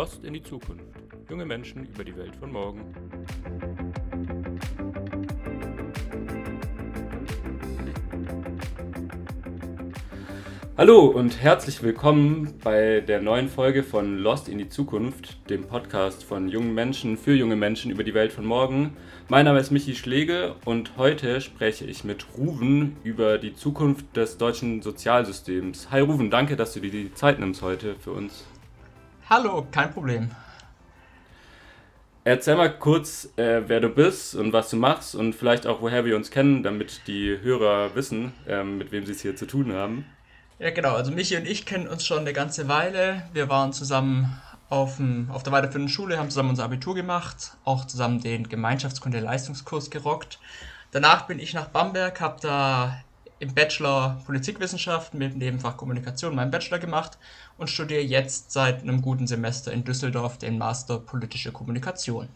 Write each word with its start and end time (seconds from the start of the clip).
Lost 0.00 0.24
in 0.24 0.32
die 0.32 0.42
Zukunft. 0.42 0.82
Junge 1.28 1.44
Menschen 1.44 1.84
über 1.84 2.02
die 2.02 2.16
Welt 2.16 2.34
von 2.34 2.50
morgen. 2.50 2.94
Hallo 10.78 11.04
und 11.04 11.42
herzlich 11.42 11.82
willkommen 11.82 12.54
bei 12.64 13.02
der 13.02 13.20
neuen 13.20 13.50
Folge 13.50 13.82
von 13.82 14.16
Lost 14.16 14.48
in 14.48 14.56
die 14.56 14.70
Zukunft, 14.70 15.50
dem 15.50 15.66
Podcast 15.66 16.24
von 16.24 16.48
jungen 16.48 16.72
Menschen 16.72 17.18
für 17.18 17.34
junge 17.34 17.56
Menschen 17.56 17.90
über 17.90 18.02
die 18.02 18.14
Welt 18.14 18.32
von 18.32 18.46
morgen. 18.46 18.96
Mein 19.28 19.44
Name 19.44 19.60
ist 19.60 19.70
Michi 19.70 19.94
Schläge 19.94 20.54
und 20.64 20.96
heute 20.96 21.42
spreche 21.42 21.84
ich 21.84 22.04
mit 22.04 22.24
Ruven 22.38 22.96
über 23.04 23.36
die 23.36 23.52
Zukunft 23.52 24.16
des 24.16 24.38
deutschen 24.38 24.80
Sozialsystems. 24.80 25.90
Hi 25.90 26.00
Ruven, 26.00 26.30
danke, 26.30 26.56
dass 26.56 26.72
du 26.72 26.80
dir 26.80 26.90
die 26.90 27.12
Zeit 27.12 27.38
nimmst 27.38 27.60
heute 27.60 27.96
für 27.96 28.12
uns. 28.12 28.46
Hallo, 29.32 29.64
kein 29.70 29.92
Problem. 29.92 30.28
Erzähl 32.24 32.56
mal 32.56 32.76
kurz, 32.76 33.28
äh, 33.36 33.62
wer 33.64 33.78
du 33.78 33.88
bist 33.88 34.34
und 34.34 34.52
was 34.52 34.70
du 34.70 34.76
machst 34.76 35.14
und 35.14 35.36
vielleicht 35.36 35.68
auch, 35.68 35.80
woher 35.82 36.04
wir 36.04 36.16
uns 36.16 36.32
kennen, 36.32 36.64
damit 36.64 37.02
die 37.06 37.38
Hörer 37.40 37.94
wissen, 37.94 38.32
äh, 38.48 38.64
mit 38.64 38.90
wem 38.90 39.06
sie 39.06 39.12
es 39.12 39.20
hier 39.20 39.36
zu 39.36 39.46
tun 39.46 39.72
haben. 39.72 40.04
Ja, 40.58 40.70
genau. 40.70 40.96
Also 40.96 41.12
Michi 41.12 41.36
und 41.36 41.46
ich 41.46 41.64
kennen 41.64 41.86
uns 41.86 42.04
schon 42.04 42.18
eine 42.18 42.32
ganze 42.32 42.66
Weile. 42.66 43.22
Wir 43.32 43.48
waren 43.48 43.72
zusammen 43.72 44.36
auf, 44.68 44.96
dem, 44.96 45.30
auf 45.30 45.44
der 45.44 45.52
weiterführenden 45.52 45.90
Schule, 45.90 46.18
haben 46.18 46.28
zusammen 46.28 46.50
unser 46.50 46.64
Abitur 46.64 46.96
gemacht, 46.96 47.56
auch 47.64 47.84
zusammen 47.84 48.20
den 48.20 48.48
Gemeinschaftskunde-Leistungskurs 48.48 49.90
gerockt. 49.90 50.40
Danach 50.90 51.28
bin 51.28 51.38
ich 51.38 51.54
nach 51.54 51.68
Bamberg, 51.68 52.20
habe 52.20 52.38
da 52.42 53.00
im 53.40 53.54
Bachelor 53.54 54.20
Politikwissenschaft 54.26 55.14
mit 55.14 55.36
Nebenfach 55.36 55.76
Kommunikation 55.76 56.36
meinen 56.36 56.50
Bachelor 56.50 56.78
gemacht 56.78 57.18
und 57.58 57.68
studiere 57.68 58.02
jetzt 58.02 58.52
seit 58.52 58.82
einem 58.82 59.02
guten 59.02 59.26
Semester 59.26 59.72
in 59.72 59.82
Düsseldorf 59.82 60.38
den 60.38 60.58
Master 60.58 60.98
Politische 60.98 61.50
Kommunikation. 61.50 62.28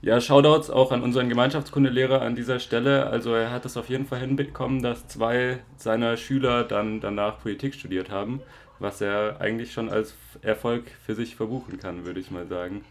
Ja, 0.00 0.20
Shoutouts 0.20 0.68
auch 0.68 0.90
an 0.90 1.02
unseren 1.02 1.28
Gemeinschaftskundelehrer 1.28 2.22
an 2.22 2.34
dieser 2.34 2.58
Stelle. 2.58 3.06
Also 3.06 3.34
er 3.34 3.52
hat 3.52 3.64
es 3.66 3.76
auf 3.76 3.88
jeden 3.88 4.06
Fall 4.06 4.18
hinbekommen, 4.18 4.82
dass 4.82 5.06
zwei 5.06 5.60
seiner 5.76 6.16
Schüler 6.16 6.64
dann 6.64 7.00
danach 7.00 7.38
Politik 7.38 7.74
studiert 7.74 8.10
haben, 8.10 8.40
was 8.80 9.00
er 9.00 9.40
eigentlich 9.40 9.72
schon 9.72 9.90
als 9.90 10.14
Erfolg 10.40 10.90
für 11.06 11.14
sich 11.14 11.36
verbuchen 11.36 11.78
kann, 11.78 12.04
würde 12.04 12.18
ich 12.18 12.32
mal 12.32 12.48
sagen. 12.48 12.84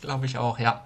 Glaube 0.00 0.24
ich 0.24 0.38
auch, 0.38 0.58
ja. 0.58 0.82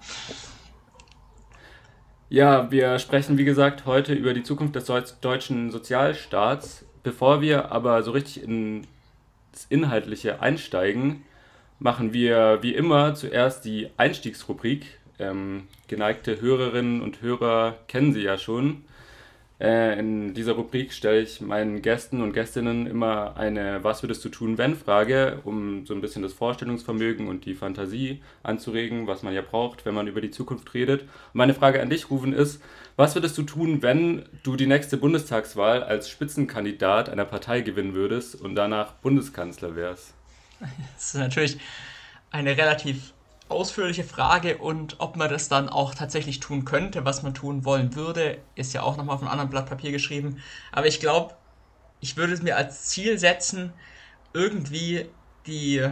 Ja, 2.31 2.71
wir 2.71 2.97
sprechen 2.99 3.37
wie 3.37 3.43
gesagt 3.43 3.85
heute 3.85 4.13
über 4.13 4.33
die 4.33 4.43
Zukunft 4.43 4.73
des 4.77 4.85
deutschen 5.19 5.69
Sozialstaats. 5.69 6.85
Bevor 7.03 7.41
wir 7.41 7.73
aber 7.73 8.03
so 8.03 8.11
richtig 8.11 8.41
ins 8.41 8.87
Inhaltliche 9.67 10.41
einsteigen, 10.41 11.25
machen 11.79 12.13
wir 12.13 12.59
wie 12.61 12.73
immer 12.73 13.15
zuerst 13.15 13.65
die 13.65 13.89
Einstiegsrubrik. 13.97 14.85
Ähm, 15.19 15.63
geneigte 15.89 16.39
Hörerinnen 16.39 17.01
und 17.01 17.21
Hörer 17.21 17.75
kennen 17.89 18.13
sie 18.13 18.21
ja 18.21 18.37
schon. 18.37 18.85
Äh, 19.61 19.99
in 19.99 20.33
dieser 20.33 20.53
Rubrik 20.53 20.91
stelle 20.91 21.21
ich 21.21 21.39
meinen 21.39 21.83
Gästen 21.83 22.21
und 22.21 22.33
Gästinnen 22.33 22.87
immer 22.87 23.37
eine 23.37 23.83
Was 23.83 24.01
würdest 24.01 24.25
du 24.25 24.29
tun, 24.29 24.57
wenn 24.57 24.75
Frage, 24.75 25.39
um 25.43 25.85
so 25.85 25.93
ein 25.93 26.01
bisschen 26.01 26.23
das 26.23 26.33
Vorstellungsvermögen 26.33 27.27
und 27.27 27.45
die 27.45 27.53
Fantasie 27.53 28.23
anzuregen, 28.41 29.05
was 29.05 29.21
man 29.21 29.35
ja 29.35 29.43
braucht, 29.43 29.85
wenn 29.85 29.93
man 29.93 30.07
über 30.07 30.19
die 30.19 30.31
Zukunft 30.31 30.73
redet. 30.73 31.01
Und 31.03 31.09
meine 31.35 31.53
Frage 31.53 31.79
an 31.79 31.91
dich, 31.91 32.09
Rufen, 32.09 32.33
ist, 32.33 32.59
was 32.95 33.13
würdest 33.13 33.37
du 33.37 33.43
tun, 33.43 33.83
wenn 33.83 34.23
du 34.41 34.55
die 34.55 34.65
nächste 34.65 34.97
Bundestagswahl 34.97 35.83
als 35.83 36.09
Spitzenkandidat 36.09 37.09
einer 37.09 37.25
Partei 37.25 37.61
gewinnen 37.61 37.93
würdest 37.93 38.41
und 38.41 38.55
danach 38.55 38.93
Bundeskanzler 38.93 39.75
wärst? 39.75 40.15
Das 40.95 41.13
ist 41.13 41.19
natürlich 41.19 41.59
eine 42.31 42.57
relativ 42.57 43.13
ausführliche 43.51 44.03
Frage 44.03 44.57
und 44.57 44.95
ob 44.99 45.15
man 45.15 45.29
das 45.29 45.49
dann 45.49 45.69
auch 45.69 45.93
tatsächlich 45.95 46.39
tun 46.39 46.65
könnte, 46.65 47.05
was 47.05 47.23
man 47.23 47.33
tun 47.33 47.65
wollen 47.65 47.95
würde, 47.95 48.39
ist 48.55 48.73
ja 48.73 48.83
auch 48.83 48.97
nochmal 48.97 49.15
auf 49.15 49.21
einem 49.21 49.31
anderen 49.31 49.49
Blatt 49.49 49.67
Papier 49.67 49.91
geschrieben. 49.91 50.41
Aber 50.71 50.87
ich 50.87 50.99
glaube, 50.99 51.35
ich 51.99 52.17
würde 52.17 52.33
es 52.33 52.41
mir 52.41 52.57
als 52.57 52.85
Ziel 52.89 53.17
setzen, 53.19 53.73
irgendwie 54.33 55.09
die, 55.45 55.87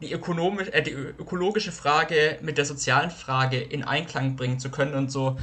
die, 0.00 0.12
ökonomisch, 0.12 0.68
äh, 0.68 0.82
die 0.82 0.92
ökologische 0.92 1.72
Frage 1.72 2.38
mit 2.42 2.58
der 2.58 2.64
sozialen 2.64 3.10
Frage 3.10 3.60
in 3.60 3.84
Einklang 3.84 4.36
bringen 4.36 4.58
zu 4.58 4.70
können 4.70 4.94
und 4.94 5.10
so, 5.10 5.36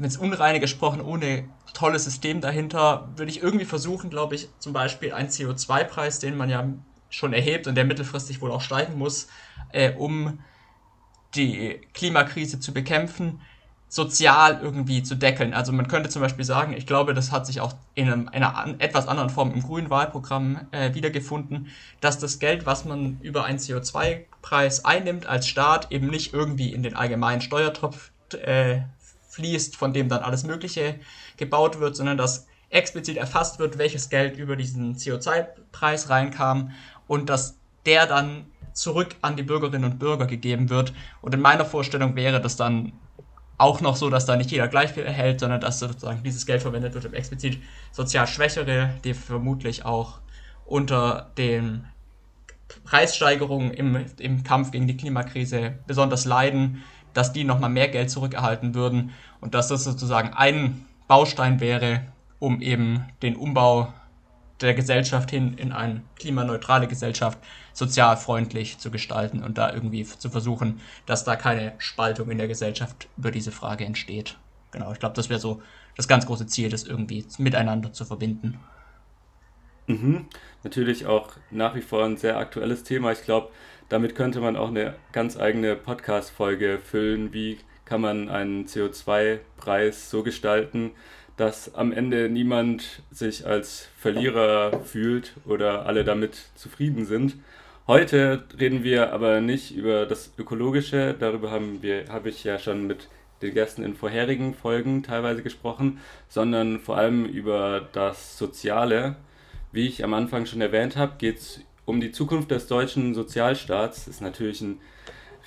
mit 0.00 0.18
unreine 0.18 0.60
gesprochen, 0.60 1.02
ohne 1.02 1.48
tolles 1.74 2.04
System 2.04 2.40
dahinter, 2.40 3.10
würde 3.16 3.30
ich 3.30 3.42
irgendwie 3.42 3.66
versuchen, 3.66 4.08
glaube 4.08 4.34
ich, 4.34 4.48
zum 4.58 4.72
Beispiel 4.72 5.12
einen 5.12 5.28
CO2-Preis, 5.28 6.18
den 6.20 6.36
man 6.38 6.48
ja 6.48 6.66
schon 7.10 7.34
erhebt 7.34 7.66
und 7.66 7.74
der 7.74 7.84
mittelfristig 7.84 8.40
wohl 8.40 8.50
auch 8.50 8.62
steigen 8.62 8.96
muss, 8.96 9.28
äh, 9.72 9.92
um 9.92 10.40
die 11.34 11.80
Klimakrise 11.94 12.60
zu 12.60 12.72
bekämpfen, 12.72 13.40
sozial 13.90 14.60
irgendwie 14.62 15.02
zu 15.02 15.16
deckeln. 15.16 15.52
Also 15.52 15.72
man 15.72 15.88
könnte 15.88 16.08
zum 16.08 16.22
Beispiel 16.22 16.44
sagen, 16.44 16.74
ich 16.74 16.86
glaube, 16.86 17.12
das 17.12 17.32
hat 17.32 17.44
sich 17.46 17.60
auch 17.60 17.74
in 17.94 18.10
einem, 18.10 18.28
einer 18.28 18.76
etwas 18.78 19.08
anderen 19.08 19.30
Form 19.30 19.52
im 19.52 19.62
grünen 19.62 19.90
Wahlprogramm 19.90 20.68
äh, 20.70 20.94
wiedergefunden, 20.94 21.68
dass 22.00 22.18
das 22.18 22.38
Geld, 22.38 22.66
was 22.66 22.84
man 22.84 23.18
über 23.20 23.44
einen 23.44 23.58
CO2-Preis 23.58 24.84
einnimmt 24.84 25.26
als 25.26 25.48
Staat, 25.48 25.90
eben 25.90 26.06
nicht 26.06 26.32
irgendwie 26.32 26.72
in 26.72 26.84
den 26.84 26.94
allgemeinen 26.94 27.40
Steuertopf 27.40 28.12
äh, 28.34 28.82
fließt, 29.28 29.76
von 29.76 29.92
dem 29.92 30.08
dann 30.08 30.22
alles 30.22 30.44
Mögliche 30.44 31.00
gebaut 31.36 31.80
wird, 31.80 31.96
sondern 31.96 32.16
dass 32.16 32.46
explizit 32.70 33.16
erfasst 33.16 33.58
wird, 33.58 33.78
welches 33.78 34.08
Geld 34.08 34.36
über 34.36 34.54
diesen 34.54 34.94
CO2-Preis 34.94 36.08
reinkam 36.10 36.70
und 37.08 37.28
dass 37.28 37.56
der 37.86 38.06
dann 38.06 38.46
zurück 38.72 39.16
an 39.22 39.36
die 39.36 39.42
Bürgerinnen 39.42 39.90
und 39.90 39.98
Bürger 39.98 40.26
gegeben 40.26 40.70
wird. 40.70 40.92
Und 41.20 41.34
in 41.34 41.40
meiner 41.40 41.64
Vorstellung 41.64 42.16
wäre 42.16 42.40
das 42.40 42.56
dann 42.56 42.92
auch 43.58 43.80
noch 43.80 43.96
so, 43.96 44.08
dass 44.08 44.24
da 44.24 44.36
nicht 44.36 44.50
jeder 44.50 44.68
gleich 44.68 44.92
viel 44.92 45.02
erhält, 45.02 45.40
sondern 45.40 45.60
dass 45.60 45.78
sozusagen 45.78 46.22
dieses 46.22 46.46
Geld 46.46 46.62
verwendet 46.62 46.94
wird, 46.94 47.04
um 47.04 47.12
explizit 47.12 47.58
sozial 47.92 48.26
Schwächere, 48.26 48.94
die 49.04 49.12
vermutlich 49.12 49.84
auch 49.84 50.20
unter 50.64 51.30
den 51.36 51.84
Preissteigerungen 52.84 53.72
im, 53.72 54.06
im 54.18 54.44
Kampf 54.44 54.70
gegen 54.70 54.86
die 54.86 54.96
Klimakrise 54.96 55.74
besonders 55.86 56.24
leiden, 56.24 56.82
dass 57.12 57.32
die 57.32 57.44
nochmal 57.44 57.70
mehr 57.70 57.88
Geld 57.88 58.10
zurückerhalten 58.10 58.74
würden 58.74 59.10
und 59.40 59.54
dass 59.54 59.68
das 59.68 59.84
sozusagen 59.84 60.32
ein 60.32 60.86
Baustein 61.08 61.60
wäre, 61.60 62.02
um 62.38 62.62
eben 62.62 63.04
den 63.22 63.36
Umbau 63.36 63.92
der 64.60 64.74
Gesellschaft 64.74 65.30
hin 65.30 65.54
in 65.54 65.72
eine 65.72 66.02
klimaneutrale 66.18 66.86
Gesellschaft 66.86 67.38
sozialfreundlich 67.72 68.78
zu 68.78 68.90
gestalten 68.90 69.42
und 69.42 69.58
da 69.58 69.72
irgendwie 69.72 70.04
zu 70.04 70.28
versuchen, 70.30 70.80
dass 71.06 71.24
da 71.24 71.36
keine 71.36 71.72
Spaltung 71.78 72.30
in 72.30 72.38
der 72.38 72.48
Gesellschaft 72.48 73.08
über 73.16 73.30
diese 73.30 73.52
Frage 73.52 73.84
entsteht. 73.84 74.36
Genau, 74.70 74.92
ich 74.92 74.98
glaube, 74.98 75.16
das 75.16 75.28
wäre 75.28 75.40
so 75.40 75.62
das 75.96 76.08
ganz 76.08 76.26
große 76.26 76.46
Ziel, 76.46 76.68
das 76.68 76.84
irgendwie 76.84 77.24
miteinander 77.38 77.92
zu 77.92 78.04
verbinden. 78.04 78.60
Mhm. 79.86 80.26
Natürlich 80.62 81.06
auch 81.06 81.30
nach 81.50 81.74
wie 81.74 81.80
vor 81.80 82.04
ein 82.04 82.16
sehr 82.16 82.36
aktuelles 82.36 82.84
Thema. 82.84 83.12
Ich 83.12 83.24
glaube, 83.24 83.50
damit 83.88 84.14
könnte 84.14 84.40
man 84.40 84.56
auch 84.56 84.68
eine 84.68 84.94
ganz 85.12 85.36
eigene 85.36 85.74
Podcast-Folge 85.74 86.78
füllen. 86.78 87.32
Wie 87.32 87.58
kann 87.84 88.00
man 88.00 88.28
einen 88.28 88.66
CO2-Preis 88.66 90.10
so 90.10 90.22
gestalten, 90.22 90.92
dass 91.40 91.74
am 91.74 91.90
Ende 91.90 92.28
niemand 92.28 93.00
sich 93.10 93.46
als 93.46 93.88
Verlierer 93.96 94.80
fühlt 94.84 95.32
oder 95.46 95.86
alle 95.86 96.04
damit 96.04 96.34
zufrieden 96.54 97.06
sind. 97.06 97.36
Heute 97.86 98.44
reden 98.60 98.84
wir 98.84 99.14
aber 99.14 99.40
nicht 99.40 99.74
über 99.74 100.04
das 100.04 100.34
Ökologische, 100.36 101.16
darüber 101.18 101.50
haben 101.50 101.80
wir, 101.80 102.08
habe 102.10 102.28
ich 102.28 102.44
ja 102.44 102.58
schon 102.58 102.86
mit 102.86 103.08
den 103.40 103.54
Gästen 103.54 103.82
in 103.82 103.94
vorherigen 103.94 104.52
Folgen 104.52 105.02
teilweise 105.02 105.42
gesprochen, 105.42 106.00
sondern 106.28 106.78
vor 106.78 106.98
allem 106.98 107.24
über 107.24 107.88
das 107.92 108.36
Soziale. 108.36 109.16
Wie 109.72 109.86
ich 109.86 110.04
am 110.04 110.12
Anfang 110.12 110.44
schon 110.44 110.60
erwähnt 110.60 110.98
habe, 110.98 111.14
geht 111.16 111.38
es 111.38 111.60
um 111.86 112.02
die 112.02 112.12
Zukunft 112.12 112.50
des 112.50 112.66
deutschen 112.66 113.14
Sozialstaats. 113.14 114.04
Das 114.04 114.08
ist 114.08 114.20
natürlich 114.20 114.60
ein 114.60 114.78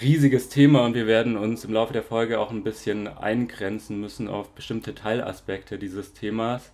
riesiges 0.02 0.50
Thema 0.50 0.86
und 0.86 0.96
wir 0.96 1.08
werden 1.08 1.38
uns 1.38 1.64
im 1.66 1.74
Laufe 1.74 1.94
der 1.94 2.04
Folge 2.04 2.40
auch 2.40 2.52
ein 2.52 2.64
bisschen 2.64 3.08
eingrenzen 3.08 4.00
müssen 4.00 4.28
auf 4.28 4.50
bestimmte 4.56 4.96
Teilaspekte 4.96 5.78
dieses 5.78 6.14
Themas. 6.14 6.72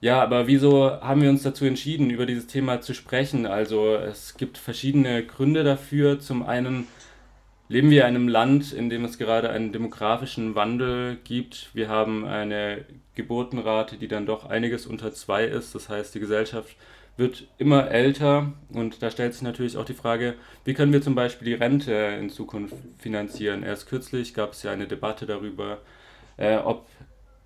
Ja, 0.00 0.20
aber 0.20 0.48
wieso 0.48 1.00
haben 1.00 1.22
wir 1.22 1.30
uns 1.30 1.44
dazu 1.44 1.64
entschieden, 1.64 2.10
über 2.10 2.26
dieses 2.26 2.48
Thema 2.48 2.80
zu 2.80 2.92
sprechen? 2.92 3.46
Also 3.46 3.94
es 3.94 4.36
gibt 4.36 4.58
verschiedene 4.58 5.24
Gründe 5.24 5.62
dafür. 5.62 6.18
Zum 6.18 6.42
einen 6.42 6.88
leben 7.68 7.90
wir 7.90 8.02
in 8.02 8.08
einem 8.08 8.28
Land, 8.28 8.72
in 8.72 8.90
dem 8.90 9.04
es 9.04 9.16
gerade 9.16 9.50
einen 9.50 9.70
demografischen 9.70 10.56
Wandel 10.56 11.18
gibt. 11.22 11.70
Wir 11.72 11.88
haben 11.88 12.24
eine 12.24 12.84
Geburtenrate, 13.14 13.96
die 13.96 14.08
dann 14.08 14.26
doch 14.26 14.44
einiges 14.44 14.86
unter 14.86 15.12
zwei 15.12 15.44
ist. 15.44 15.74
Das 15.74 15.88
heißt, 15.88 16.14
die 16.16 16.20
Gesellschaft 16.20 16.76
wird 17.16 17.46
immer 17.58 17.90
älter 17.90 18.52
und 18.72 19.02
da 19.02 19.10
stellt 19.10 19.34
sich 19.34 19.42
natürlich 19.42 19.76
auch 19.76 19.84
die 19.84 19.94
Frage, 19.94 20.34
wie 20.64 20.74
können 20.74 20.92
wir 20.92 21.02
zum 21.02 21.14
Beispiel 21.14 21.46
die 21.46 21.54
Rente 21.54 21.92
in 21.92 22.30
Zukunft 22.30 22.74
finanzieren? 22.98 23.62
Erst 23.62 23.86
kürzlich 23.86 24.34
gab 24.34 24.52
es 24.52 24.62
ja 24.62 24.72
eine 24.72 24.86
Debatte 24.86 25.26
darüber, 25.26 25.78
äh, 26.36 26.56
ob 26.56 26.86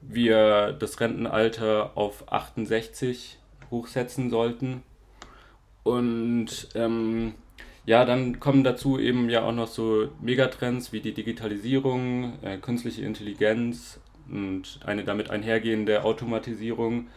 wir 0.01 0.73
das 0.73 1.01
Rentenalter 1.01 1.93
auf 1.97 2.33
68 2.33 3.39
hochsetzen 3.71 4.31
sollten. 4.31 4.83
Und 5.83 6.69
ähm, 6.75 7.35
ja, 7.87 8.05
dann 8.05 8.41
kommen 8.41 8.65
dazu 8.65 8.99
eben 8.99 9.31
ja 9.31 9.43
auch 9.43 9.53
noch 9.53 9.69
so 9.69 10.09
Megatrends 10.21 10.93
wie 10.93 11.01
die 11.01 11.15
Digitalisierung, 11.15 12.35
äh, 12.43 12.59
künstliche 12.59 13.03
Intelligenz 13.03 14.01
und 14.29 14.81
eine 14.85 15.05
damit 15.05 15.31
einhergehende 15.31 16.05
Automatisierung, 16.05 17.09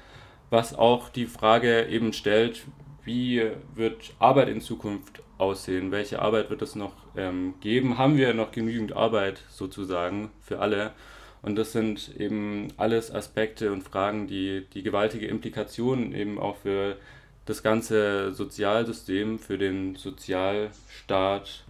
was 0.49 0.73
auch 0.73 1.09
die 1.09 1.25
Frage 1.25 1.87
eben 1.87 2.13
stellt, 2.13 2.63
wie 3.03 3.43
wird 3.75 4.13
Arbeit 4.19 4.49
in 4.49 4.61
Zukunft 4.61 5.21
aussehen? 5.37 5.91
Welche 5.91 6.21
Arbeit 6.21 6.49
wird 6.49 6.61
es 6.61 6.75
noch 6.75 6.93
ähm, 7.15 7.55
geben? 7.61 7.97
Haben 7.97 8.17
wir 8.17 8.33
noch 8.33 8.51
genügend 8.51 8.93
Arbeit 8.93 9.41
sozusagen 9.49 10.29
für 10.41 10.59
alle? 10.59 10.91
Und 11.41 11.55
das 11.55 11.71
sind 11.71 12.15
eben 12.17 12.67
alles 12.77 13.13
Aspekte 13.13 13.71
und 13.71 13.83
Fragen, 13.83 14.27
die 14.27 14.65
die 14.73 14.83
gewaltige 14.83 15.27
Implikationen 15.27 16.13
eben 16.13 16.37
auch 16.37 16.57
für 16.57 16.97
das 17.45 17.63
ganze 17.63 18.33
Sozialsystem, 18.33 19.39
für 19.39 19.57
den 19.57 19.95
Sozialstaat 19.95 21.63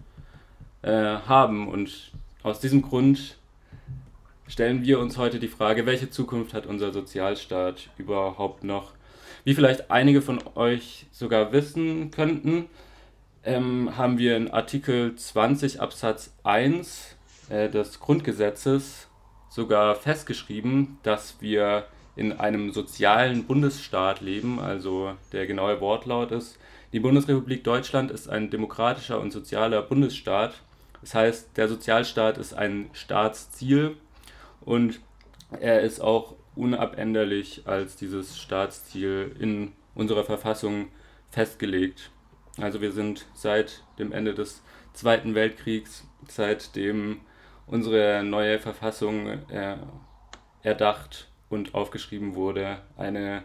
äh, 0.82 0.90
haben. 0.90 1.68
Und 1.68 2.12
aus 2.42 2.60
diesem 2.60 2.82
Grund 2.82 3.36
stellen 4.50 4.84
wir 4.84 4.98
uns 4.98 5.16
heute 5.16 5.38
die 5.38 5.48
Frage, 5.48 5.86
welche 5.86 6.10
Zukunft 6.10 6.54
hat 6.54 6.66
unser 6.66 6.92
Sozialstaat 6.92 7.88
überhaupt 7.98 8.64
noch? 8.64 8.92
Wie 9.44 9.54
vielleicht 9.54 9.92
einige 9.92 10.22
von 10.22 10.40
euch 10.56 11.06
sogar 11.12 11.52
wissen 11.52 12.10
könnten, 12.10 12.66
ähm, 13.44 13.96
haben 13.96 14.18
wir 14.18 14.36
in 14.36 14.50
Artikel 14.50 15.14
20 15.14 15.80
Absatz 15.80 16.34
1 16.42 17.16
äh, 17.48 17.70
des 17.70 18.00
Grundgesetzes 18.00 19.06
sogar 19.48 19.94
festgeschrieben, 19.94 20.98
dass 21.04 21.40
wir 21.40 21.86
in 22.16 22.32
einem 22.32 22.72
sozialen 22.72 23.44
Bundesstaat 23.44 24.20
leben, 24.20 24.58
also 24.58 25.12
der 25.32 25.46
genaue 25.46 25.80
Wortlaut 25.80 26.32
ist, 26.32 26.58
die 26.92 27.00
Bundesrepublik 27.00 27.62
Deutschland 27.62 28.10
ist 28.10 28.28
ein 28.28 28.50
demokratischer 28.50 29.20
und 29.20 29.30
sozialer 29.30 29.80
Bundesstaat. 29.80 30.54
Das 31.00 31.14
heißt, 31.14 31.56
der 31.56 31.68
Sozialstaat 31.68 32.36
ist 32.36 32.52
ein 32.52 32.90
Staatsziel 32.92 33.96
und 34.60 35.00
er 35.60 35.80
ist 35.80 36.00
auch 36.00 36.34
unabänderlich 36.54 37.62
als 37.66 37.96
dieses 37.96 38.38
Staatsziel 38.38 39.34
in 39.38 39.72
unserer 39.94 40.24
Verfassung 40.24 40.88
festgelegt. 41.30 42.10
Also 42.58 42.80
wir 42.80 42.92
sind 42.92 43.26
seit 43.34 43.84
dem 43.98 44.12
Ende 44.12 44.34
des 44.34 44.62
Zweiten 44.92 45.34
Weltkriegs, 45.34 46.06
seitdem 46.28 47.20
unsere 47.66 48.22
neue 48.24 48.58
Verfassung 48.58 49.28
äh, 49.48 49.76
erdacht 50.62 51.28
und 51.48 51.74
aufgeschrieben 51.74 52.34
wurde, 52.34 52.78
eine 52.96 53.44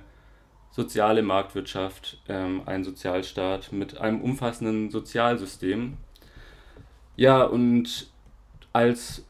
soziale 0.71 1.21
Marktwirtschaft, 1.21 2.21
ähm, 2.27 2.63
ein 2.65 2.83
Sozialstaat 2.83 3.71
mit 3.71 3.97
einem 3.97 4.21
umfassenden 4.21 4.89
Sozialsystem. 4.89 5.97
Ja, 7.15 7.44
und 7.44 8.12
als 8.73 9.25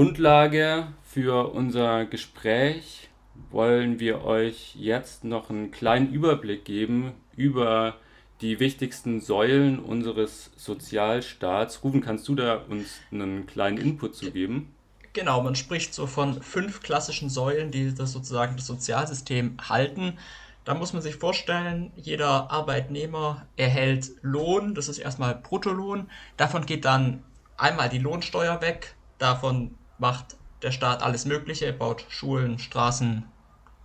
Grundlage 0.00 0.86
für 1.02 1.52
unser 1.52 2.06
Gespräch 2.06 3.10
wollen 3.50 4.00
wir 4.00 4.24
euch 4.24 4.74
jetzt 4.74 5.24
noch 5.24 5.50
einen 5.50 5.72
kleinen 5.72 6.10
Überblick 6.10 6.64
geben 6.64 7.12
über 7.36 7.96
die 8.40 8.60
wichtigsten 8.60 9.20
Säulen 9.20 9.78
unseres 9.78 10.52
Sozialstaats. 10.56 11.84
Ruben, 11.84 12.00
kannst 12.00 12.26
du 12.28 12.34
da 12.34 12.54
uns 12.54 12.98
einen 13.12 13.44
kleinen 13.44 13.76
Input 13.76 14.16
zu 14.16 14.30
geben? 14.30 14.74
Genau, 15.12 15.42
man 15.42 15.54
spricht 15.54 15.92
so 15.92 16.06
von 16.06 16.40
fünf 16.40 16.80
klassischen 16.80 17.28
Säulen, 17.28 17.70
die 17.70 17.94
das 17.94 18.12
sozusagen 18.12 18.56
das 18.56 18.68
Sozialsystem 18.68 19.58
halten. 19.68 20.16
Da 20.64 20.72
muss 20.72 20.94
man 20.94 21.02
sich 21.02 21.16
vorstellen, 21.16 21.92
jeder 21.94 22.50
Arbeitnehmer 22.50 23.46
erhält 23.58 24.12
Lohn, 24.22 24.74
das 24.74 24.88
ist 24.88 24.96
erstmal 24.96 25.34
Bruttolohn. 25.34 26.08
Davon 26.38 26.64
geht 26.64 26.86
dann 26.86 27.22
einmal 27.58 27.90
die 27.90 27.98
Lohnsteuer 27.98 28.62
weg, 28.62 28.94
davon 29.18 29.76
macht 30.00 30.36
der 30.62 30.72
Staat 30.72 31.02
alles 31.02 31.24
Mögliche, 31.24 31.72
baut 31.72 32.04
Schulen, 32.08 32.58
Straßen, 32.58 33.24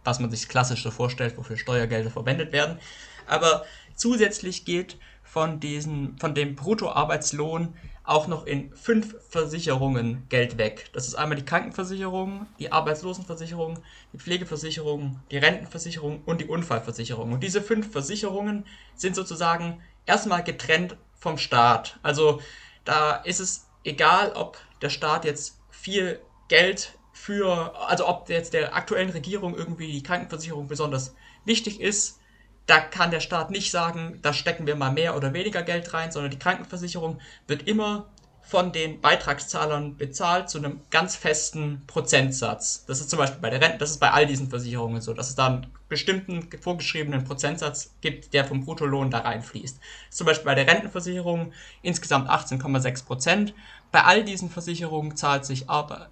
was 0.04 0.20
man 0.20 0.30
sich 0.30 0.48
klassisch 0.50 0.84
so 0.84 0.92
vorstellt, 0.92 1.38
wofür 1.38 1.58
Steuergelder 1.58 2.10
verwendet 2.10 2.52
werden. 2.52 2.80
Aber 3.28 3.66
zusätzlich 3.96 4.66
geht 4.66 4.98
von, 5.24 5.60
diesen, 5.60 6.18
von 6.18 6.36
dem 6.36 6.56
Bruttoarbeitslohn 6.56 7.76
auch 8.04 8.28
noch 8.28 8.46
in 8.46 8.72
fünf 8.74 9.16
Versicherungen 9.30 10.28
Geld 10.30 10.58
weg. 10.58 10.90
Das 10.94 11.08
ist 11.08 11.16
einmal 11.16 11.38
die 11.38 11.46
Krankenversicherung, 11.46 12.46
die 12.60 12.72
Arbeitslosenversicherung, 12.72 13.80
die 14.14 14.20
Pflegeversicherung, 14.20 15.20
die 15.32 15.38
Rentenversicherung 15.38 16.22
und 16.24 16.40
die 16.42 16.46
Unfallversicherung. 16.46 17.34
Und 17.34 17.42
diese 17.42 17.62
fünf 17.62 17.92
Versicherungen 17.92 18.66
sind 18.96 19.16
sozusagen 19.16 19.82
erstmal 20.06 20.44
getrennt 20.44 20.98
vom 21.16 21.40
Staat. 21.40 22.00
Also 22.04 22.42
da 22.84 23.16
ist 23.16 23.40
es 23.40 23.66
egal, 23.84 24.34
ob 24.34 24.58
der 24.82 24.90
Staat 24.90 25.26
jetzt 25.26 25.58
viel 25.86 26.20
Geld 26.48 26.98
für, 27.14 27.80
also 27.88 28.08
ob 28.08 28.28
jetzt 28.28 28.54
der 28.54 28.76
aktuellen 28.76 29.12
Regierung 29.12 29.56
irgendwie 29.56 29.92
die 29.92 30.02
Krankenversicherung 30.02 30.68
besonders 30.68 31.14
wichtig 31.46 31.80
ist, 31.80 32.20
da 32.66 32.80
kann 32.80 33.12
der 33.12 33.20
Staat 33.20 33.52
nicht 33.52 33.70
sagen, 33.70 34.18
da 34.24 34.34
stecken 34.34 34.66
wir 34.66 34.76
mal 34.76 34.92
mehr 34.92 35.16
oder 35.16 35.32
weniger 35.34 35.62
Geld 35.62 35.94
rein, 35.94 36.12
sondern 36.12 36.32
die 36.32 36.40
Krankenversicherung 36.40 37.22
wird 37.46 37.68
immer 37.68 38.10
von 38.42 38.72
den 38.72 39.02
Beitragszahlern 39.02 39.98
bezahlt 39.98 40.50
zu 40.50 40.60
einem 40.60 40.82
ganz 40.92 41.16
festen 41.16 41.84
Prozentsatz. 41.88 42.86
Das 42.86 43.00
ist 43.00 43.10
zum 43.10 43.18
Beispiel 43.18 43.42
bei 43.42 43.50
der 43.50 43.62
Rente, 43.62 43.80
das 43.80 43.92
ist 43.92 44.00
bei 44.00 44.12
all 44.12 44.28
diesen 44.28 44.50
Versicherungen 44.50 45.02
so, 45.02 45.14
dass 45.14 45.30
es 45.30 45.36
da 45.36 45.48
einen 45.48 45.68
bestimmten 45.90 46.48
vorgeschriebenen 46.62 47.24
Prozentsatz 47.24 47.96
gibt, 48.02 48.34
der 48.34 48.46
vom 48.46 48.64
Bruttolohn 48.64 49.10
da 49.10 49.20
reinfließt. 49.20 49.80
Zum 50.12 50.28
Beispiel 50.28 50.46
bei 50.46 50.56
der 50.56 50.68
Rentenversicherung 50.68 51.54
insgesamt 51.82 52.30
18,6 52.30 53.06
Prozent. 53.06 53.54
Bei 53.96 54.04
all 54.04 54.26
diesen 54.26 54.50
Versicherungen 54.50 55.16
sich, 55.16 55.68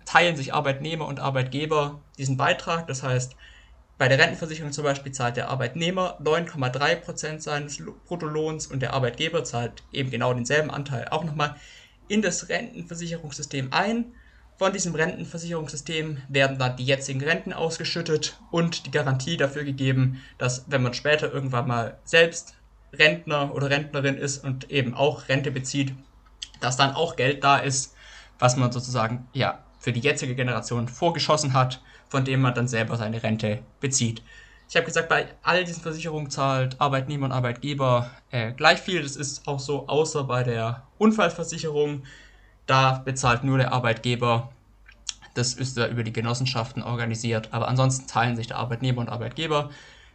teilen 0.06 0.38
sich 0.38 0.54
Arbeitnehmer 0.54 1.06
und 1.06 1.20
Arbeitgeber 1.20 2.00
diesen 2.18 2.38
Beitrag. 2.38 2.88
Das 2.88 3.04
heißt, 3.04 3.36
bei 3.98 4.08
der 4.08 4.20
Rentenversicherung 4.20 4.72
zum 4.72 4.86
Beispiel 4.86 5.12
zahlt 5.12 5.36
der 5.36 5.50
Arbeitnehmer 5.50 6.18
9,3% 6.24 7.42
seines 7.42 7.84
Bruttolohns 8.06 8.68
und 8.68 8.80
der 8.80 8.94
Arbeitgeber 8.94 9.44
zahlt 9.44 9.84
eben 9.92 10.12
genau 10.12 10.34
denselben 10.34 10.72
Anteil 10.72 11.10
auch 11.10 11.26
nochmal 11.26 11.58
in 12.08 12.22
das 12.22 12.48
Rentenversicherungssystem 12.48 13.74
ein. 13.74 14.14
Von 14.58 14.72
diesem 14.72 14.96
Rentenversicherungssystem 14.96 16.20
werden 16.30 16.58
dann 16.58 16.78
die 16.78 16.86
jetzigen 16.86 17.22
Renten 17.22 17.52
ausgeschüttet 17.52 18.40
und 18.50 18.86
die 18.86 18.92
Garantie 18.92 19.36
dafür 19.36 19.66
gegeben, 19.66 20.24
dass 20.38 20.64
wenn 20.72 20.84
man 20.84 20.94
später 20.94 21.34
irgendwann 21.34 21.68
mal 21.68 22.00
selbst 22.06 22.56
Rentner 22.94 23.54
oder 23.54 23.70
Rentnerin 23.70 24.16
ist 24.16 24.42
und 24.42 24.72
eben 24.72 24.94
auch 24.94 25.28
Rente 25.28 25.52
bezieht, 25.52 25.94
dass 26.64 26.78
dann 26.78 26.96
auch 26.96 27.16
Geld 27.16 27.44
da 27.44 27.58
ist, 27.58 27.96
was 28.40 28.56
man 28.58 28.72
sozusagen 28.72 29.28
ja 29.34 29.60
für 29.80 29.92
die 29.92 30.00
jetzige 30.00 30.36
Generation 30.36 30.88
vorgeschossen 30.88 31.54
hat 31.54 31.82
von 32.14 32.26
dem 32.26 32.42
man 32.42 32.54
dann 32.54 32.68
selber 32.68 32.96
seine 32.96 33.24
Rente 33.24 33.64
bezieht. 33.80 34.22
Ich 34.70 34.76
habe 34.76 34.86
gesagt, 34.86 35.10
bei 35.10 35.26
all 35.42 35.66
diesen 35.66 35.82
Versicherungen 35.82 36.30
zahlt 36.30 36.80
Arbeitnehmer 36.80 37.26
und 37.26 37.32
Arbeitgeber 37.32 38.12
äh, 38.30 38.52
gleich 38.52 38.82
viel. 38.82 39.02
Das 39.02 39.16
ist 39.16 39.48
auch 39.48 39.60
so, 39.60 39.88
außer 39.88 40.24
bei 40.26 40.44
der 40.44 40.84
Unfallversicherung. 41.00 42.04
Da 42.68 43.02
bezahlt 43.04 43.44
nur 43.44 43.58
der 43.58 43.74
Arbeitgeber. 43.74 44.52
Das 45.34 45.56
ist 45.56 45.76
da 45.76 45.88
über 45.88 46.04
die 46.04 46.14
Genossenschaften 46.14 46.84
organisiert. 46.84 47.50
Aber 47.52 47.68
ansonsten 47.68 48.06
teilen 48.06 48.36
sich 48.36 48.46
der 48.46 48.58
Arbeitnehmer 48.58 49.02
und 49.02 49.10
Arbeitgeber 49.10 49.72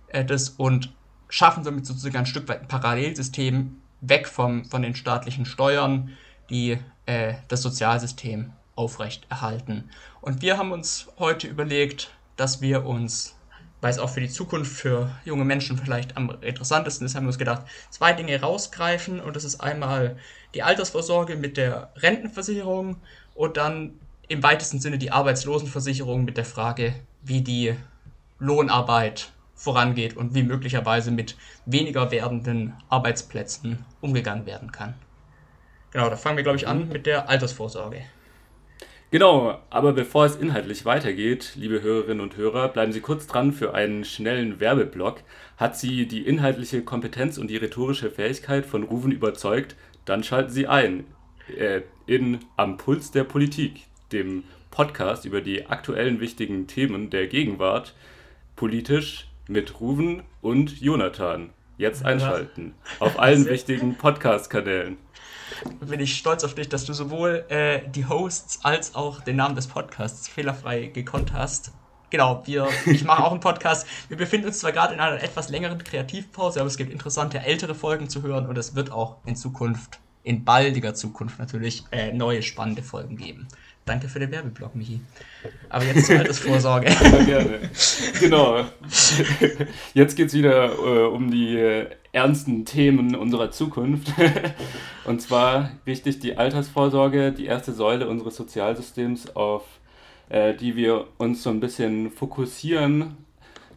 äh, 0.06 0.24
das 0.24 0.50
und 0.50 0.92
schaffen 1.28 1.64
somit 1.64 1.84
sozusagen 1.84 2.16
ein 2.16 2.26
Stück 2.26 2.48
weit 2.48 2.60
ein 2.60 2.68
Parallelsystem 2.68 3.82
weg 4.02 4.28
vom, 4.28 4.64
von 4.66 4.82
den 4.82 4.94
staatlichen 4.94 5.46
Steuern, 5.46 6.16
die 6.50 6.78
äh, 7.06 7.34
das 7.48 7.62
Sozialsystem 7.62 8.52
aufrechterhalten. 8.74 9.90
Und 10.20 10.42
wir 10.42 10.56
haben 10.56 10.72
uns 10.72 11.08
heute 11.18 11.48
überlegt, 11.48 12.10
dass 12.36 12.60
wir 12.60 12.86
uns, 12.86 13.36
weil 13.80 13.90
es 13.90 13.98
auch 13.98 14.08
für 14.08 14.20
die 14.20 14.28
Zukunft 14.28 14.72
für 14.72 15.10
junge 15.24 15.44
Menschen 15.44 15.76
vielleicht 15.76 16.16
am 16.16 16.30
interessantesten 16.40 17.06
ist, 17.06 17.14
haben 17.14 17.24
wir 17.24 17.28
uns 17.28 17.38
gedacht, 17.38 17.62
zwei 17.90 18.12
Dinge 18.12 18.40
rausgreifen. 18.40 19.20
Und 19.20 19.36
das 19.36 19.44
ist 19.44 19.60
einmal 19.60 20.16
die 20.54 20.62
Altersvorsorge 20.62 21.36
mit 21.36 21.56
der 21.56 21.92
Rentenversicherung 21.96 22.96
und 23.34 23.56
dann 23.56 23.98
im 24.28 24.42
weitesten 24.42 24.78
Sinne 24.78 24.98
die 24.98 25.10
Arbeitslosenversicherung 25.10 26.24
mit 26.24 26.36
der 26.36 26.44
Frage, 26.44 26.94
wie 27.22 27.42
die 27.42 27.74
Lohnarbeit 28.38 29.32
vorangeht 29.54 30.16
und 30.16 30.34
wie 30.34 30.44
möglicherweise 30.44 31.10
mit 31.10 31.36
weniger 31.66 32.10
werdenden 32.12 32.74
Arbeitsplätzen 32.88 33.84
umgegangen 34.00 34.46
werden 34.46 34.70
kann. 34.70 34.94
Genau, 35.92 36.11
da 36.11 36.16
fangen 36.16 36.37
wir, 36.37 36.45
glaube 36.45 36.59
ich, 36.59 36.68
an 36.68 36.88
mit 36.88 37.07
der 37.07 37.28
Altersvorsorge. 37.28 38.02
Genau, 39.11 39.59
aber 39.71 39.95
bevor 39.95 40.26
es 40.26 40.37
inhaltlich 40.37 40.85
weitergeht, 40.85 41.52
liebe 41.54 41.80
Hörerinnen 41.80 42.21
und 42.21 42.37
Hörer, 42.37 42.68
bleiben 42.68 42.92
Sie 42.92 43.00
kurz 43.00 43.26
dran 43.26 43.54
für 43.54 43.73
einen 43.73 44.04
schnellen 44.04 44.61
Werbeblock. 44.61 45.23
Hat 45.57 45.78
Sie 45.78 46.07
die 46.07 46.26
inhaltliche 46.26 46.83
Kompetenz 46.83 47.38
und 47.38 47.49
die 47.49 47.57
rhetorische 47.57 48.11
Fähigkeit 48.11 48.66
von 48.66 48.83
Ruven 48.83 49.11
überzeugt, 49.11 49.76
dann 50.04 50.23
schalten 50.23 50.50
Sie 50.50 50.66
ein 50.66 51.07
äh, 51.57 51.80
in 52.04 52.40
Am 52.57 52.76
Puls 52.76 53.11
der 53.11 53.25
Politik, 53.25 53.85
dem 54.12 54.45
Podcast 54.71 55.25
über 55.25 55.40
die 55.40 55.66
aktuellen 55.66 56.21
wichtigen 56.21 56.66
Themen 56.66 57.09
der 57.09 57.28
Gegenwart, 57.28 57.95
politisch 58.57 59.26
mit 59.49 59.80
Ruven 59.80 60.23
und 60.42 60.83
Jonathan. 60.83 61.49
Jetzt 61.78 62.04
einschalten. 62.04 62.75
Ja. 62.99 63.06
Auf 63.06 63.20
allen 63.20 63.47
wichtigen 63.47 63.97
Podcast-Kanälen. 63.97 64.99
Bin 65.80 66.00
ich 66.00 66.16
stolz 66.16 66.42
auf 66.42 66.56
dich, 66.56 66.68
dass 66.68 66.85
du 66.85 66.92
sowohl 66.92 67.44
äh, 67.49 67.82
die 67.88 68.06
Hosts 68.06 68.64
als 68.64 68.97
auch 68.97 69.20
den 69.20 69.37
Namen 69.37 69.54
des 69.54 69.68
Podcasts 69.68 70.26
fehlerfrei 70.26 70.87
gekonnt 70.87 71.32
hast. 71.32 71.70
Genau, 72.11 72.42
wir, 72.47 72.68
ich 72.87 73.04
mache 73.04 73.23
auch 73.23 73.30
einen 73.30 73.40
Podcast. 73.40 73.87
Wir 74.08 74.16
befinden 74.16 74.49
uns 74.49 74.58
zwar 74.58 74.73
gerade 74.73 74.94
in 74.94 75.00
einer 75.00 75.23
etwas 75.23 75.50
längeren 75.50 75.78
Kreativpause, 75.78 76.58
aber 76.58 76.66
es 76.66 76.76
gibt 76.76 76.92
interessante 76.92 77.38
ältere 77.38 77.76
Folgen 77.76 78.08
zu 78.08 78.23
hören 78.23 78.47
und 78.47 78.58
es 78.58 78.75
wird 78.75 78.90
auch 78.90 79.18
in 79.25 79.37
Zukunft, 79.37 80.00
in 80.25 80.44
baldiger 80.44 80.94
Zukunft 80.94 81.38
natürlich, 81.38 81.85
äh, 81.92 82.12
neue 82.12 82.42
spannende 82.42 82.82
Folgen 82.82 83.16
geben. 83.16 83.47
Danke 83.88 84.07
für 84.07 84.18
den 84.18 84.30
Werbeblock, 84.30 84.75
Michi. 84.75 85.00
Aber 85.71 85.83
jetzt 85.85 86.07
zur 86.07 86.18
Altersvorsorge. 86.18 86.88
Ja, 87.02 87.25
gerne. 87.25 87.59
Genau. 88.21 88.64
Jetzt 89.95 90.14
geht 90.14 90.28
es 90.28 90.35
wieder 90.35 90.73
äh, 90.75 91.07
um 91.07 91.30
die 91.30 91.57
äh, 91.57 91.87
ernsten 92.12 92.66
Themen 92.66 93.14
unserer 93.14 93.50
Zukunft. 93.50 94.12
Und 95.04 95.23
zwar 95.23 95.71
wichtig 95.87 96.18
die 96.18 96.37
Altersvorsorge, 96.37 97.33
die 97.33 97.47
erste 97.47 97.73
Säule 97.73 98.09
unseres 98.09 98.37
Sozialsystems, 98.37 99.35
auf 99.35 99.64
äh, 100.28 100.52
die 100.52 100.76
wir 100.76 101.07
uns 101.16 101.42
so 101.42 101.49
ein 101.49 101.61
bisschen 101.61 102.11
fokussieren. 102.11 103.16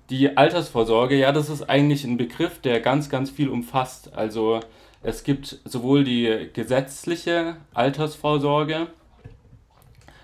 Die 0.10 0.36
Altersvorsorge, 0.36 1.15
ja, 1.15 1.32
das 1.32 1.50
ist 1.50 1.70
eigentlich 1.70 2.03
ein 2.03 2.18
Begriff, 2.18 2.60
der 2.60 2.82
ganz, 2.82 3.10
ganz 3.10 3.30
viel 3.30 3.48
umfasst. 3.48 4.13
Also 4.13 4.60
es 5.03 5.24
gibt 5.24 5.60
sowohl 5.63 6.03
die 6.03 6.50
gesetzliche 6.53 7.56
Altersvorsorge, 7.74 8.88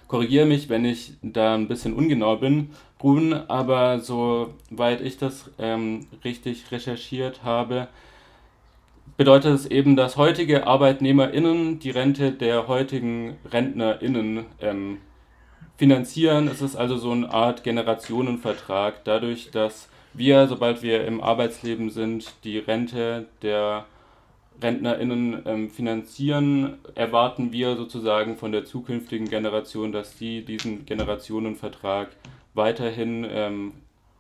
korrigiere 0.08 0.46
mich, 0.46 0.70
wenn 0.70 0.86
ich 0.86 1.14
da 1.22 1.56
ein 1.56 1.68
bisschen 1.68 1.94
ungenau 1.94 2.38
bin, 2.38 2.70
Brun, 2.98 3.34
aber 3.34 4.00
soweit 4.00 5.02
ich 5.02 5.18
das 5.18 5.52
ähm, 5.60 6.08
richtig 6.24 6.72
recherchiert 6.72 7.44
habe, 7.44 7.88
bedeutet 9.18 9.54
es 9.54 9.66
eben, 9.66 9.96
dass 9.96 10.18
heutige 10.18 10.68
ArbeitnehmerInnen 10.68 11.80
die 11.80 11.90
Rente 11.90 12.32
der 12.32 12.68
heutigen 12.68 13.38
RentnerInnen 13.52 14.46
ähm, 14.62 14.98
finanzieren. 15.78 16.48
Es 16.48 16.62
ist 16.62 16.76
also 16.76 16.98
so 16.98 17.12
eine 17.12 17.32
Art 17.32 17.64
Generationenvertrag, 17.64 19.04
dadurch, 19.04 19.52
dass 19.52 19.90
wir, 20.14 20.48
sobald 20.48 20.82
wir 20.82 21.06
im 21.06 21.22
Arbeitsleben 21.22 21.90
sind, 21.90 22.34
die 22.44 22.58
Rente 22.58 23.28
der 23.42 23.86
RentnerInnen 24.62 25.44
ähm, 25.46 25.70
finanzieren, 25.70 26.78
erwarten 26.96 27.52
wir 27.52 27.76
sozusagen 27.76 28.38
von 28.38 28.52
der 28.52 28.66
zukünftigen 28.66 29.30
Generation, 29.30 29.92
dass 29.92 30.18
sie 30.18 30.44
diesen 30.44 30.86
Generationenvertrag 30.86 32.10
weiterhin 32.54 33.26
ähm, 33.30 33.74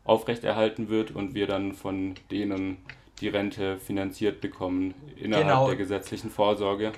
aufrechterhalten 0.03 0.89
wird 0.89 1.12
und 1.12 1.34
wir 1.34 1.48
dann 1.48 1.74
von 1.74 2.15
denen 2.32 2.77
die 3.20 3.27
Rente 3.29 3.79
finanziert 3.79 4.41
bekommen 4.41 4.94
innerhalb 5.15 5.48
genau. 5.48 5.67
der 5.67 5.75
gesetzlichen 5.75 6.29
Vorsorge. 6.29 6.94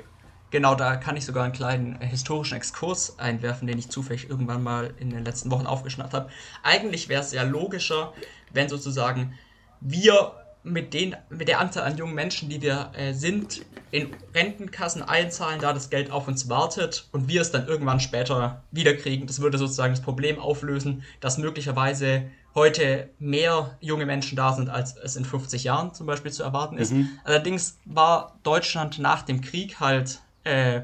Genau, 0.52 0.76
da 0.76 0.96
kann 0.96 1.16
ich 1.16 1.26
sogar 1.26 1.44
einen 1.44 1.54
kleinen 1.54 2.00
historischen 2.02 2.58
Exkurs 2.58 3.20
einwerfen, 3.20 3.68
den 3.68 3.78
ich 3.78 3.90
zufällig 3.90 4.30
irgendwann 4.30 4.64
mal 4.64 4.94
in 5.00 5.12
den 5.12 5.24
letzten 5.24 5.52
Wochen 5.52 5.68
aufgeschnappt 5.68 6.14
habe. 6.14 6.30
Eigentlich 6.64 7.08
wäre 7.08 7.22
es 7.22 7.32
ja 7.32 7.44
logischer, 7.44 8.14
wenn 8.52 8.68
sozusagen 8.68 9.34
wir 9.80 10.34
mit, 10.64 10.94
den, 10.94 11.16
mit 11.30 11.48
der 11.48 11.60
Anzahl 11.60 11.84
an 11.84 11.98
jungen 11.98 12.14
Menschen, 12.14 12.50
die 12.50 12.62
wir 12.62 12.92
äh, 12.96 13.14
sind, 13.14 13.66
in 13.92 14.10
Rentenkassen 14.36 15.02
einzahlen, 15.02 15.60
da 15.60 15.74
das 15.74 15.90
Geld 15.90 16.12
auf 16.12 16.28
uns 16.28 16.50
wartet 16.50 17.08
und 17.12 17.28
wir 17.28 17.42
es 17.42 17.52
dann 17.52 17.68
irgendwann 17.68 18.00
später 18.00 18.64
wiederkriegen. 18.72 19.26
Das 19.26 19.42
würde 19.42 19.58
sozusagen 19.58 19.94
das 19.94 20.02
Problem 20.02 20.38
auflösen, 20.38 21.04
dass 21.22 21.38
möglicherweise 21.38 22.30
heute 22.54 23.10
mehr 23.20 23.78
junge 23.80 24.06
Menschen 24.06 24.36
da 24.36 24.54
sind, 24.54 24.70
als 24.70 24.96
es 24.98 25.16
in 25.16 25.26
50 25.26 25.64
Jahren 25.64 25.94
zum 25.94 26.06
Beispiel 26.08 26.32
zu 26.32 26.44
erwarten 26.44 26.78
ist. 26.78 26.92
Mhm. 26.92 27.10
Allerdings 27.24 27.80
war 27.86 28.38
Deutschland 28.44 29.00
nach 29.00 29.22
dem 29.24 29.42
Krieg 29.42 29.80
halt 29.80 30.20
äh, 30.44 30.82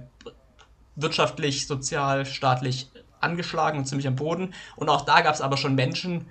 wirtschaftlich, 0.96 1.67
sozial, 1.67 2.25
staatlich 2.25 2.89
angeschlagen 3.20 3.79
und 3.79 3.86
ziemlich 3.86 4.08
am 4.08 4.15
Boden. 4.15 4.53
Und 4.75 4.89
auch 4.89 5.01
da 5.01 5.22
gab 5.22 5.34
es 5.34 5.41
aber 5.41 5.58
schon 5.58 5.75
Menschen, 5.75 6.27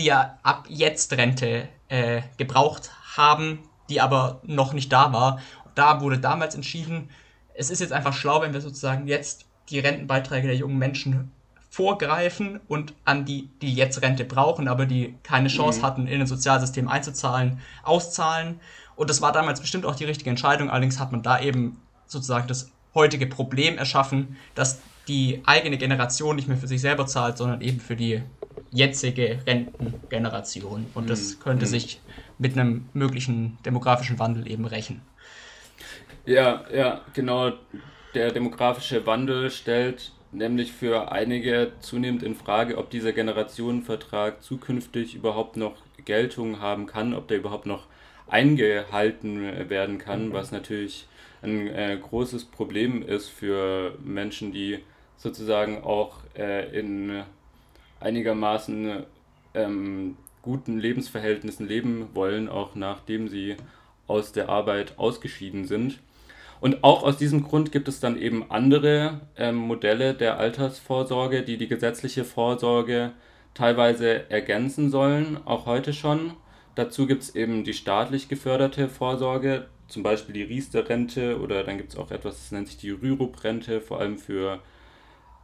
die 0.00 0.06
ja 0.06 0.38
ab 0.42 0.64
jetzt 0.68 1.12
Rente 1.12 1.68
äh, 1.88 2.22
gebraucht 2.38 2.90
haben, 3.16 3.60
die 3.90 4.00
aber 4.00 4.40
noch 4.44 4.72
nicht 4.72 4.90
da 4.90 5.12
war. 5.12 5.40
Da 5.74 6.00
wurde 6.00 6.18
damals 6.18 6.54
entschieden, 6.54 7.10
es 7.54 7.68
ist 7.68 7.80
jetzt 7.80 7.92
einfach 7.92 8.14
schlau, 8.14 8.40
wenn 8.40 8.54
wir 8.54 8.62
sozusagen 8.62 9.06
jetzt 9.06 9.44
die 9.68 9.78
Rentenbeiträge 9.78 10.46
der 10.46 10.56
jungen 10.56 10.78
Menschen 10.78 11.30
vorgreifen 11.68 12.60
und 12.66 12.94
an 13.04 13.26
die, 13.26 13.50
die 13.60 13.74
jetzt 13.74 14.00
Rente 14.02 14.24
brauchen, 14.24 14.68
aber 14.68 14.86
die 14.86 15.14
keine 15.22 15.48
Chance 15.48 15.80
mhm. 15.80 15.84
hatten, 15.84 16.06
in 16.06 16.20
ein 16.20 16.26
Sozialsystem 16.26 16.88
einzuzahlen, 16.88 17.60
auszahlen. 17.82 18.58
Und 18.96 19.10
das 19.10 19.20
war 19.20 19.32
damals 19.32 19.60
bestimmt 19.60 19.84
auch 19.84 19.94
die 19.94 20.04
richtige 20.04 20.30
Entscheidung. 20.30 20.70
Allerdings 20.70 20.98
hat 20.98 21.12
man 21.12 21.22
da 21.22 21.40
eben 21.40 21.80
sozusagen 22.06 22.48
das 22.48 22.72
heutige 22.94 23.26
Problem 23.26 23.76
erschaffen, 23.76 24.36
dass 24.54 24.80
die 25.08 25.42
eigene 25.44 25.76
Generation 25.76 26.36
nicht 26.36 26.48
mehr 26.48 26.56
für 26.56 26.66
sich 26.66 26.80
selber 26.80 27.06
zahlt, 27.06 27.36
sondern 27.36 27.60
eben 27.60 27.80
für 27.80 27.96
die 27.96 28.22
jetzige 28.70 29.38
Rentengeneration. 29.46 30.86
Und 30.94 31.10
das 31.10 31.36
mhm. 31.36 31.40
könnte 31.40 31.66
mhm. 31.66 31.70
sich 31.70 32.00
mit 32.38 32.56
einem 32.56 32.88
möglichen 32.92 33.58
demografischen 33.64 34.18
Wandel 34.18 34.50
eben 34.50 34.64
rächen. 34.64 35.02
Ja, 36.26 36.64
ja, 36.72 37.00
genau. 37.14 37.52
Der 38.14 38.32
demografische 38.32 39.06
Wandel 39.06 39.50
stellt 39.50 40.12
nämlich 40.32 40.72
für 40.72 41.10
einige 41.12 41.72
zunehmend 41.80 42.22
in 42.22 42.34
Frage, 42.34 42.78
ob 42.78 42.90
dieser 42.90 43.12
Generationenvertrag 43.12 44.42
zukünftig 44.42 45.14
überhaupt 45.14 45.56
noch 45.56 45.74
Geltung 46.04 46.60
haben 46.60 46.86
kann, 46.86 47.14
ob 47.14 47.28
der 47.28 47.38
überhaupt 47.38 47.66
noch 47.66 47.86
eingehalten 48.28 49.68
werden 49.68 49.98
kann, 49.98 50.28
mhm. 50.28 50.32
was 50.32 50.52
natürlich 50.52 51.06
ein 51.42 51.68
äh, 51.68 51.98
großes 52.00 52.44
Problem 52.44 53.02
ist 53.02 53.28
für 53.28 53.96
Menschen, 54.04 54.52
die 54.52 54.80
sozusagen 55.16 55.82
auch 55.82 56.18
äh, 56.36 56.78
in 56.78 57.22
einigermaßen 58.00 59.04
ähm, 59.54 60.16
guten 60.42 60.78
Lebensverhältnissen 60.78 61.68
leben 61.68 62.08
wollen, 62.14 62.48
auch 62.48 62.74
nachdem 62.74 63.28
sie 63.28 63.56
aus 64.06 64.32
der 64.32 64.48
Arbeit 64.48 64.98
ausgeschieden 64.98 65.66
sind. 65.66 66.00
Und 66.60 66.84
auch 66.84 67.02
aus 67.02 67.16
diesem 67.16 67.42
Grund 67.42 67.72
gibt 67.72 67.88
es 67.88 68.00
dann 68.00 68.18
eben 68.18 68.50
andere 68.50 69.20
ähm, 69.36 69.56
Modelle 69.56 70.14
der 70.14 70.38
Altersvorsorge, 70.38 71.42
die 71.42 71.56
die 71.56 71.68
gesetzliche 71.68 72.24
Vorsorge 72.24 73.12
teilweise 73.54 74.30
ergänzen 74.30 74.90
sollen, 74.90 75.38
auch 75.44 75.66
heute 75.66 75.92
schon. 75.92 76.34
Dazu 76.74 77.06
gibt 77.06 77.22
es 77.22 77.34
eben 77.34 77.64
die 77.64 77.72
staatlich 77.72 78.28
geförderte 78.28 78.88
Vorsorge, 78.88 79.66
zum 79.88 80.02
Beispiel 80.02 80.34
die 80.34 80.42
Riester-Rente 80.42 81.40
oder 81.40 81.64
dann 81.64 81.78
gibt 81.78 81.92
es 81.92 81.98
auch 81.98 82.10
etwas, 82.10 82.36
das 82.36 82.52
nennt 82.52 82.68
sich 82.68 82.76
die 82.76 82.90
Rürup-Rente, 82.90 83.80
vor 83.80 83.98
allem 83.98 84.18
für 84.18 84.60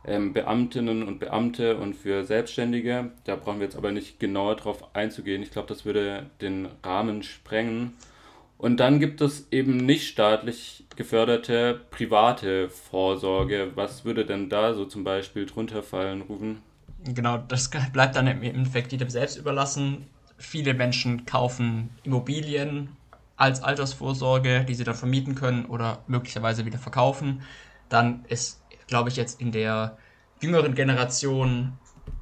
ähm, 0.07 0.33
Beamtinnen 0.33 1.03
und 1.03 1.19
Beamte 1.19 1.77
und 1.77 1.95
für 1.95 2.25
Selbstständige. 2.25 3.11
Da 3.25 3.37
brauchen 3.37 3.59
wir 3.59 3.67
jetzt 3.67 3.77
aber 3.77 3.93
nicht 3.93 4.21
genauer 4.21 4.57
drauf 4.57 4.95
einzugehen. 4.95 5.43
Ich 5.43 5.51
glaube, 5.51 5.69
das 5.69 5.85
würde 5.85 6.27
den 6.41 6.69
Rahmen 6.83 7.23
sprengen. 7.23 7.95
Und 8.59 8.79
dann 8.79 9.01
gibt 9.01 9.21
es 9.21 9.49
eben 9.51 9.77
nicht 9.77 10.09
staatlich 10.09 10.85
geförderte 10.97 11.81
private 11.91 12.71
Vorsorge. 12.71 13.73
Was 13.75 14.05
würde 14.05 14.25
denn 14.25 14.49
da 14.49 14.73
so 14.75 14.87
zum 14.87 15.05
Beispiel 15.05 15.45
drunter 15.45 15.83
fallen, 15.83 16.23
Ruben? 16.23 16.63
Genau, 17.05 17.39
das 17.39 17.71
bleibt 17.93 18.17
dann 18.17 18.27
im 18.27 18.43
Endeffekt 18.43 18.93
jedem 18.93 19.11
selbst 19.11 19.37
überlassen. 19.37 20.07
Viele 20.39 20.75
Menschen 20.75 21.27
kaufen 21.27 21.91
Immobilien 22.03 22.91
als 23.37 23.63
Altersvorsorge, 23.63 24.65
die 24.65 24.75
sie 24.75 24.85
dann 24.85 24.95
vermieten 24.95 25.35
können 25.35 25.67
oder 25.67 26.03
möglicherweise 26.07 26.65
wieder 26.65 26.79
verkaufen. 26.79 27.43
Dann 27.89 28.25
ist 28.29 28.61
glaube 28.87 29.09
ich, 29.09 29.16
jetzt 29.16 29.40
in 29.40 29.52
der 29.52 29.97
jüngeren 30.40 30.75
Generation 30.75 31.78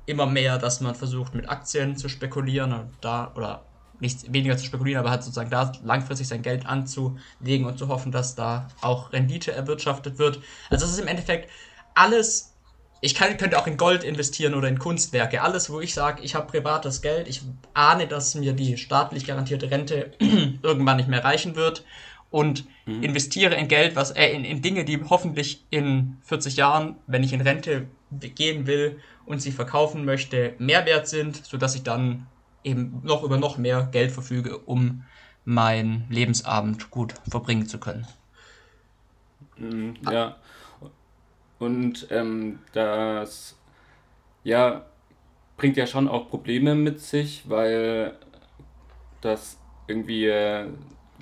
immer 0.07 0.27
mehr, 0.27 0.59
dass 0.59 0.81
man 0.81 0.95
versucht, 0.95 1.35
mit 1.35 1.49
Aktien 1.49 1.97
zu 1.97 2.09
spekulieren 2.09 2.73
und 2.73 2.91
da, 3.01 3.33
oder 3.35 3.65
nicht 4.01 4.33
weniger 4.33 4.57
zu 4.57 4.65
spekulieren, 4.65 5.01
aber 5.01 5.11
halt 5.11 5.23
sozusagen 5.23 5.51
da 5.51 5.73
langfristig 5.83 6.29
sein 6.29 6.43
Geld 6.43 6.67
anzulegen 6.67 7.67
und 7.67 7.79
zu 7.79 7.89
hoffen, 7.89 8.13
dass 8.13 8.35
da 8.35 8.69
auch 8.81 9.13
Rendite 9.13 9.53
erwirtschaftet 9.53 10.19
wird. 10.19 10.41
Also 10.69 10.85
das 10.85 10.93
ist 10.93 11.01
im 11.01 11.07
Endeffekt 11.07 11.51
alles, 11.95 12.55
ich 13.01 13.15
kann, 13.15 13.37
könnte 13.37 13.59
auch 13.59 13.67
in 13.67 13.77
Gold 13.77 14.05
investieren 14.05 14.55
oder 14.55 14.69
in 14.69 14.79
Kunstwerke, 14.79 15.43
alles, 15.43 15.71
wo 15.71 15.81
ich 15.81 15.95
sage, 15.95 16.23
ich 16.23 16.35
habe 16.35 16.47
privates 16.47 17.03
Geld, 17.03 17.29
ich 17.29 17.43
ahne, 17.73 18.07
dass 18.07 18.35
mir 18.35 18.53
die 18.53 18.77
staatlich 18.77 19.27
garantierte 19.27 19.71
Rente 19.71 20.13
irgendwann 20.63 20.97
nicht 20.97 21.09
mehr 21.09 21.25
reichen 21.25 21.57
wird 21.57 21.85
und 22.35 22.65
mhm. 22.85 23.05
investiere 23.05 23.55
in 23.55 23.69
Geld, 23.69 23.95
was 23.95 24.11
äh, 24.11 24.27
in, 24.27 24.45
in 24.45 24.61
Dinge, 24.61 24.85
die 24.85 25.01
hoffentlich 25.09 25.65
in 25.71 26.17
40 26.23 26.57
Jahren, 26.57 26.97
wenn 27.07 27.23
ich 27.23 27.33
in 27.33 27.41
Rente 27.41 27.87
gehen 28.11 28.67
will 28.67 28.99
und 29.25 29.41
sie 29.41 29.53
verkaufen 29.53 30.05
möchte, 30.05 30.55
mehr 30.59 30.85
wert 30.85 31.07
sind, 31.07 31.47
sodass 31.47 31.77
ich 31.77 31.85
dann 31.85 32.27
eben 32.65 33.01
noch 33.05 33.23
über 33.23 33.39
noch 33.39 33.57
mehr 33.57 33.89
Geld 33.93 34.11
verfüge, 34.11 34.59
um 34.59 35.05
meinen 35.45 36.07
Lebensabend 36.11 36.91
gut 36.91 37.15
verbringen 37.31 37.69
zu 37.69 37.79
können. 37.79 38.05
Mhm, 39.57 39.95
ja. 40.11 40.35
Und 41.61 42.09
ähm, 42.11 42.59
das 42.73 43.57
ja 44.43 44.87
bringt 45.57 45.77
ja 45.77 45.87
schon 45.87 46.09
auch 46.09 46.29
Probleme 46.29 46.75
mit 46.75 46.99
sich, 46.99 47.49
weil 47.49 48.19
das 49.21 49.57
irgendwie 49.87 50.27
äh, 50.27 50.67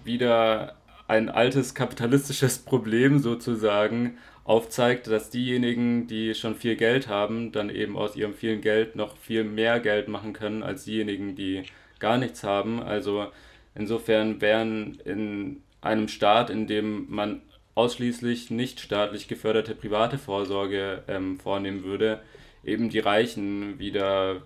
wieder 0.04 0.76
ein 1.12 1.28
altes 1.28 1.74
kapitalistisches 1.74 2.58
Problem 2.64 3.18
sozusagen 3.18 4.16
aufzeigt, 4.44 5.06
dass 5.08 5.28
diejenigen, 5.28 6.06
die 6.06 6.34
schon 6.34 6.54
viel 6.54 6.74
Geld 6.74 7.06
haben, 7.06 7.52
dann 7.52 7.68
eben 7.68 7.98
aus 7.98 8.16
ihrem 8.16 8.34
vielen 8.34 8.62
Geld 8.62 8.96
noch 8.96 9.18
viel 9.18 9.44
mehr 9.44 9.78
Geld 9.78 10.08
machen 10.08 10.32
können 10.32 10.62
als 10.62 10.84
diejenigen, 10.84 11.36
die 11.36 11.64
gar 11.98 12.16
nichts 12.16 12.42
haben. 12.44 12.82
Also 12.82 13.26
insofern 13.74 14.40
wären 14.40 14.94
in 15.04 15.62
einem 15.82 16.08
Staat, 16.08 16.48
in 16.48 16.66
dem 16.66 17.06
man 17.10 17.42
ausschließlich 17.74 18.50
nicht 18.50 18.80
staatlich 18.80 19.28
geförderte 19.28 19.74
private 19.74 20.16
Vorsorge 20.16 21.04
ähm, 21.08 21.38
vornehmen 21.38 21.84
würde, 21.84 22.22
eben 22.64 22.88
die 22.88 23.00
Reichen 23.00 23.78
wieder 23.78 24.42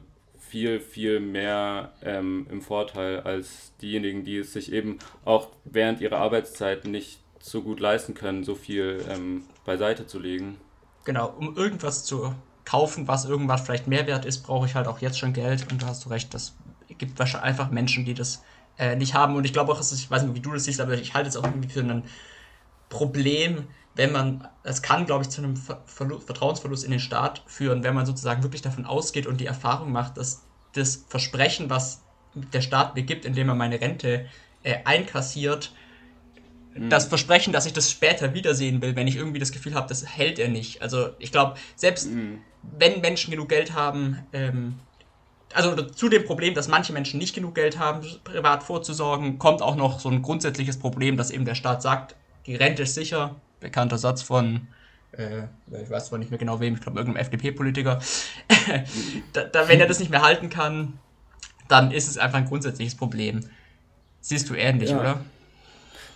viel, 0.48 0.80
viel 0.80 1.20
mehr 1.20 1.92
ähm, 2.02 2.46
im 2.50 2.62
Vorteil 2.62 3.20
als 3.20 3.72
diejenigen, 3.82 4.24
die 4.24 4.38
es 4.38 4.52
sich 4.52 4.72
eben 4.72 4.98
auch 5.24 5.48
während 5.64 6.00
ihrer 6.00 6.18
Arbeitszeit 6.18 6.86
nicht 6.86 7.20
so 7.40 7.62
gut 7.62 7.80
leisten 7.80 8.14
können, 8.14 8.44
so 8.44 8.54
viel 8.54 9.04
ähm, 9.10 9.44
beiseite 9.64 10.06
zu 10.06 10.18
legen. 10.18 10.58
Genau, 11.04 11.34
um 11.38 11.56
irgendwas 11.56 12.04
zu 12.04 12.34
kaufen, 12.64 13.06
was 13.06 13.24
irgendwas 13.24 13.60
vielleicht 13.60 13.86
mehr 13.86 14.06
wert 14.06 14.24
ist, 14.24 14.42
brauche 14.42 14.66
ich 14.66 14.74
halt 14.74 14.88
auch 14.88 15.00
jetzt 15.00 15.18
schon 15.18 15.32
Geld 15.32 15.70
und 15.70 15.82
da 15.82 15.86
hast 15.86 16.04
du 16.04 16.08
recht, 16.08 16.34
das 16.34 16.56
gibt 16.98 17.18
wahrscheinlich 17.18 17.46
einfach 17.46 17.70
Menschen, 17.70 18.04
die 18.04 18.14
das 18.14 18.42
äh, 18.78 18.96
nicht 18.96 19.14
haben 19.14 19.36
und 19.36 19.44
ich 19.44 19.52
glaube 19.52 19.72
auch, 19.72 19.78
dass, 19.78 19.92
ich 19.92 20.10
weiß 20.10 20.22
nicht, 20.22 20.34
wie 20.34 20.40
du 20.40 20.52
das 20.52 20.64
siehst, 20.64 20.80
aber 20.80 20.94
ich 20.94 21.14
halte 21.14 21.28
es 21.28 21.36
auch 21.36 21.44
irgendwie 21.44 21.68
für 21.68 21.80
ein 21.80 22.02
Problem, 22.88 23.66
wenn 23.96 24.12
man, 24.12 24.46
es 24.62 24.82
kann, 24.82 25.06
glaube 25.06 25.24
ich, 25.24 25.30
zu 25.30 25.42
einem 25.42 25.56
Verlu 25.56 26.18
Vertrauensverlust 26.18 26.84
in 26.84 26.90
den 26.90 27.00
Staat 27.00 27.42
führen, 27.46 27.82
wenn 27.82 27.94
man 27.94 28.06
sozusagen 28.06 28.42
wirklich 28.42 28.62
davon 28.62 28.84
ausgeht 28.84 29.26
und 29.26 29.40
die 29.40 29.46
Erfahrung 29.46 29.90
macht, 29.90 30.18
dass 30.18 30.42
das 30.74 31.04
Versprechen, 31.08 31.70
was 31.70 32.02
der 32.34 32.60
Staat 32.60 32.94
mir 32.94 33.02
gibt, 33.02 33.24
indem 33.24 33.48
er 33.48 33.54
meine 33.54 33.80
Rente 33.80 34.26
äh, 34.62 34.76
einkassiert, 34.84 35.72
mhm. 36.74 36.90
das 36.90 37.06
Versprechen, 37.06 37.52
dass 37.52 37.64
ich 37.64 37.72
das 37.72 37.90
später 37.90 38.34
wiedersehen 38.34 38.82
will, 38.82 38.94
wenn 38.96 39.08
ich 39.08 39.16
irgendwie 39.16 39.38
das 39.38 39.52
Gefühl 39.52 39.74
habe, 39.74 39.88
das 39.88 40.06
hält 40.06 40.38
er 40.38 40.48
nicht. 40.48 40.82
Also 40.82 41.10
ich 41.18 41.32
glaube, 41.32 41.56
selbst 41.74 42.10
mhm. 42.10 42.40
wenn 42.78 43.00
Menschen 43.00 43.30
genug 43.30 43.48
Geld 43.48 43.72
haben, 43.72 44.18
ähm, 44.34 44.78
also 45.54 45.74
zu 45.74 46.10
dem 46.10 46.24
Problem, 46.26 46.52
dass 46.52 46.68
manche 46.68 46.92
Menschen 46.92 47.18
nicht 47.18 47.34
genug 47.34 47.54
Geld 47.54 47.78
haben, 47.78 48.06
privat 48.24 48.62
vorzusorgen, 48.62 49.38
kommt 49.38 49.62
auch 49.62 49.76
noch 49.76 50.00
so 50.00 50.10
ein 50.10 50.20
grundsätzliches 50.20 50.78
Problem, 50.78 51.16
dass 51.16 51.30
eben 51.30 51.46
der 51.46 51.54
Staat 51.54 51.80
sagt, 51.80 52.14
die 52.46 52.54
Rente 52.54 52.84
ist 52.84 52.94
sicher, 52.94 53.36
bekannter 53.60 53.98
Satz 53.98 54.22
von, 54.22 54.68
äh, 55.12 55.44
ich 55.82 55.90
weiß 55.90 56.06
zwar 56.06 56.18
nicht 56.18 56.30
mehr 56.30 56.38
genau 56.38 56.60
wem, 56.60 56.74
ich 56.74 56.80
glaube 56.80 56.98
irgendeinem 56.98 57.22
FDP-Politiker, 57.22 58.00
da, 59.32 59.44
da, 59.44 59.68
wenn 59.68 59.80
er 59.80 59.86
das 59.86 59.98
nicht 59.98 60.10
mehr 60.10 60.22
halten 60.22 60.48
kann, 60.48 60.98
dann 61.68 61.90
ist 61.90 62.08
es 62.08 62.18
einfach 62.18 62.38
ein 62.38 62.46
grundsätzliches 62.46 62.94
Problem. 62.94 63.40
Siehst 64.20 64.48
du 64.50 64.54
ähnlich, 64.54 64.90
ja. 64.90 65.00
oder? 65.00 65.20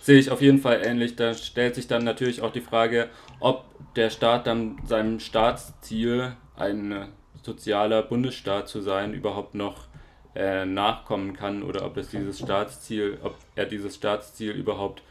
Sehe 0.01 0.17
ich 0.17 0.31
auf 0.31 0.41
jeden 0.41 0.59
Fall 0.59 0.81
ähnlich. 0.83 1.15
Da 1.15 1.33
stellt 1.33 1.75
sich 1.75 1.87
dann 1.87 2.03
natürlich 2.03 2.41
auch 2.41 2.51
die 2.51 2.61
Frage, 2.61 3.09
ob 3.39 3.65
der 3.95 4.09
Staat 4.09 4.47
dann 4.47 4.79
seinem 4.85 5.19
Staatsziel, 5.19 6.35
ein 6.55 7.07
sozialer 7.43 8.01
Bundesstaat 8.01 8.67
zu 8.67 8.81
sein, 8.81 9.13
überhaupt 9.13 9.55
noch 9.55 9.87
äh, 10.35 10.65
nachkommen 10.65 11.33
kann 11.33 11.63
oder 11.63 11.85
ob 11.85 11.97
es 11.97 12.09
dieses 12.09 12.39
Staatsziel, 12.39 13.19
ob 13.21 13.35
er 13.55 13.65
dieses 13.65 13.95
Staatsziel 13.95 14.51
überhaupt 14.51 15.03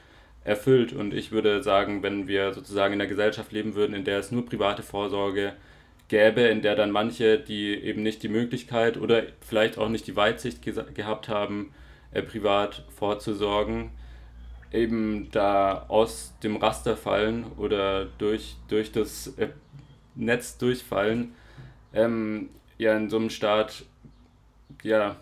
erfüllt. 0.44 0.92
Und 0.92 1.14
ich 1.14 1.32
würde 1.32 1.62
sagen, 1.62 2.02
wenn 2.02 2.28
wir 2.28 2.52
sozusagen 2.54 2.94
in 2.94 3.00
einer 3.00 3.08
Gesellschaft 3.08 3.52
leben 3.52 3.74
würden, 3.74 3.94
in 3.94 4.04
der 4.04 4.18
es 4.18 4.32
nur 4.32 4.46
private 4.46 4.82
Vorsorge 4.82 5.52
gäbe, 6.08 6.42
in 6.42 6.62
der 6.62 6.74
dann 6.74 6.90
manche, 6.90 7.38
die 7.38 7.74
eben 7.74 8.02
nicht 8.02 8.22
die 8.22 8.28
Möglichkeit 8.28 8.96
oder 8.96 9.22
vielleicht 9.40 9.78
auch 9.78 9.88
nicht 9.88 10.06
die 10.06 10.16
Weitsicht 10.16 10.62
ge 10.62 10.74
gehabt 10.94 11.28
haben, 11.28 11.72
äh, 12.12 12.22
privat 12.22 12.84
vorzusorgen, 12.96 13.90
eben 14.72 15.28
da 15.30 15.84
aus 15.88 16.34
dem 16.42 16.56
Raster 16.56 16.96
fallen 16.96 17.44
oder 17.56 18.06
durch, 18.18 18.56
durch 18.68 18.92
das 18.92 19.28
äh, 19.38 19.48
Netz 20.14 20.58
durchfallen, 20.58 21.34
ähm, 21.92 22.50
ja 22.78 22.96
in 22.96 23.08
so 23.08 23.16
einem 23.16 23.30
Staat 23.30 23.84
ja 24.82 25.16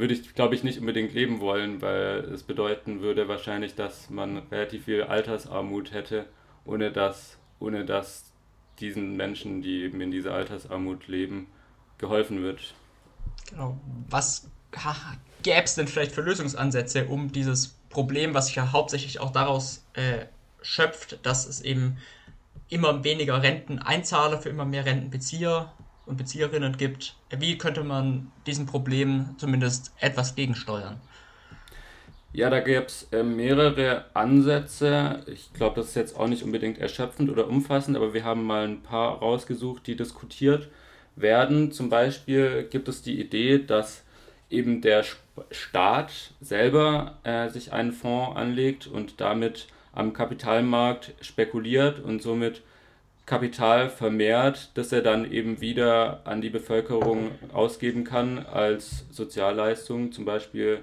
würde 0.00 0.14
ich, 0.14 0.34
glaube 0.34 0.54
ich, 0.54 0.64
nicht 0.64 0.80
unbedingt 0.80 1.12
leben 1.12 1.40
wollen, 1.40 1.82
weil 1.82 2.20
es 2.32 2.42
bedeuten 2.42 3.02
würde 3.02 3.28
wahrscheinlich, 3.28 3.74
dass 3.74 4.10
man 4.10 4.38
relativ 4.50 4.86
viel 4.86 5.02
Altersarmut 5.02 5.92
hätte, 5.92 6.26
ohne 6.64 6.90
dass, 6.90 7.36
ohne 7.60 7.84
dass 7.84 8.32
diesen 8.80 9.16
Menschen, 9.16 9.60
die 9.60 9.82
eben 9.82 10.00
in 10.00 10.10
dieser 10.10 10.32
Altersarmut 10.32 11.06
leben, 11.06 11.48
geholfen 11.98 12.42
wird. 12.42 12.74
Genau. 13.50 13.78
Was 14.08 14.48
gäbe 15.42 15.64
es 15.64 15.74
denn 15.74 15.86
vielleicht 15.86 16.12
für 16.12 16.22
Lösungsansätze, 16.22 17.06
um 17.06 17.30
dieses 17.30 17.68
Problem, 17.90 18.32
was 18.34 18.46
sich 18.46 18.56
ja 18.56 18.72
hauptsächlich 18.72 19.20
auch 19.20 19.32
daraus 19.32 19.84
äh, 19.92 20.26
schöpft, 20.62 21.18
dass 21.24 21.46
es 21.46 21.60
eben 21.60 21.98
immer 22.68 23.04
weniger 23.04 23.42
Renteneinzahler 23.42 24.38
für 24.38 24.48
immer 24.48 24.64
mehr 24.64 24.86
Rentenbezieher 24.86 25.72
und 26.10 26.16
Bezieherinnen 26.16 26.76
gibt. 26.76 27.16
Wie 27.30 27.56
könnte 27.56 27.84
man 27.84 28.30
diesem 28.46 28.66
Problem 28.66 29.36
zumindest 29.38 29.92
etwas 30.00 30.34
gegensteuern? 30.34 31.00
Ja, 32.32 32.50
da 32.50 32.60
gäbe 32.60 32.86
es 32.86 33.08
äh, 33.12 33.22
mehrere 33.22 34.04
Ansätze. 34.14 35.24
Ich 35.26 35.52
glaube, 35.52 35.76
das 35.76 35.88
ist 35.88 35.94
jetzt 35.96 36.16
auch 36.16 36.28
nicht 36.28 36.44
unbedingt 36.44 36.78
erschöpfend 36.78 37.30
oder 37.30 37.48
umfassend, 37.48 37.96
aber 37.96 38.14
wir 38.14 38.24
haben 38.24 38.44
mal 38.44 38.64
ein 38.64 38.82
paar 38.82 39.18
rausgesucht, 39.18 39.86
die 39.86 39.96
diskutiert 39.96 40.68
werden. 41.16 41.72
Zum 41.72 41.88
Beispiel 41.88 42.68
gibt 42.70 42.88
es 42.88 43.02
die 43.02 43.20
Idee, 43.20 43.58
dass 43.58 44.04
eben 44.48 44.80
der 44.80 45.04
Staat 45.50 46.12
selber 46.40 47.18
äh, 47.24 47.48
sich 47.48 47.72
einen 47.72 47.92
Fonds 47.92 48.36
anlegt 48.36 48.86
und 48.86 49.20
damit 49.20 49.66
am 49.92 50.12
Kapitalmarkt 50.12 51.14
spekuliert 51.20 51.98
und 52.00 52.22
somit 52.22 52.62
Kapital 53.30 53.90
vermehrt, 53.90 54.72
das 54.74 54.90
er 54.90 55.02
dann 55.02 55.30
eben 55.30 55.60
wieder 55.60 56.22
an 56.26 56.40
die 56.40 56.50
Bevölkerung 56.50 57.30
ausgeben 57.52 58.02
kann 58.02 58.44
als 58.44 59.04
Sozialleistung, 59.12 60.10
zum 60.10 60.24
Beispiel 60.24 60.80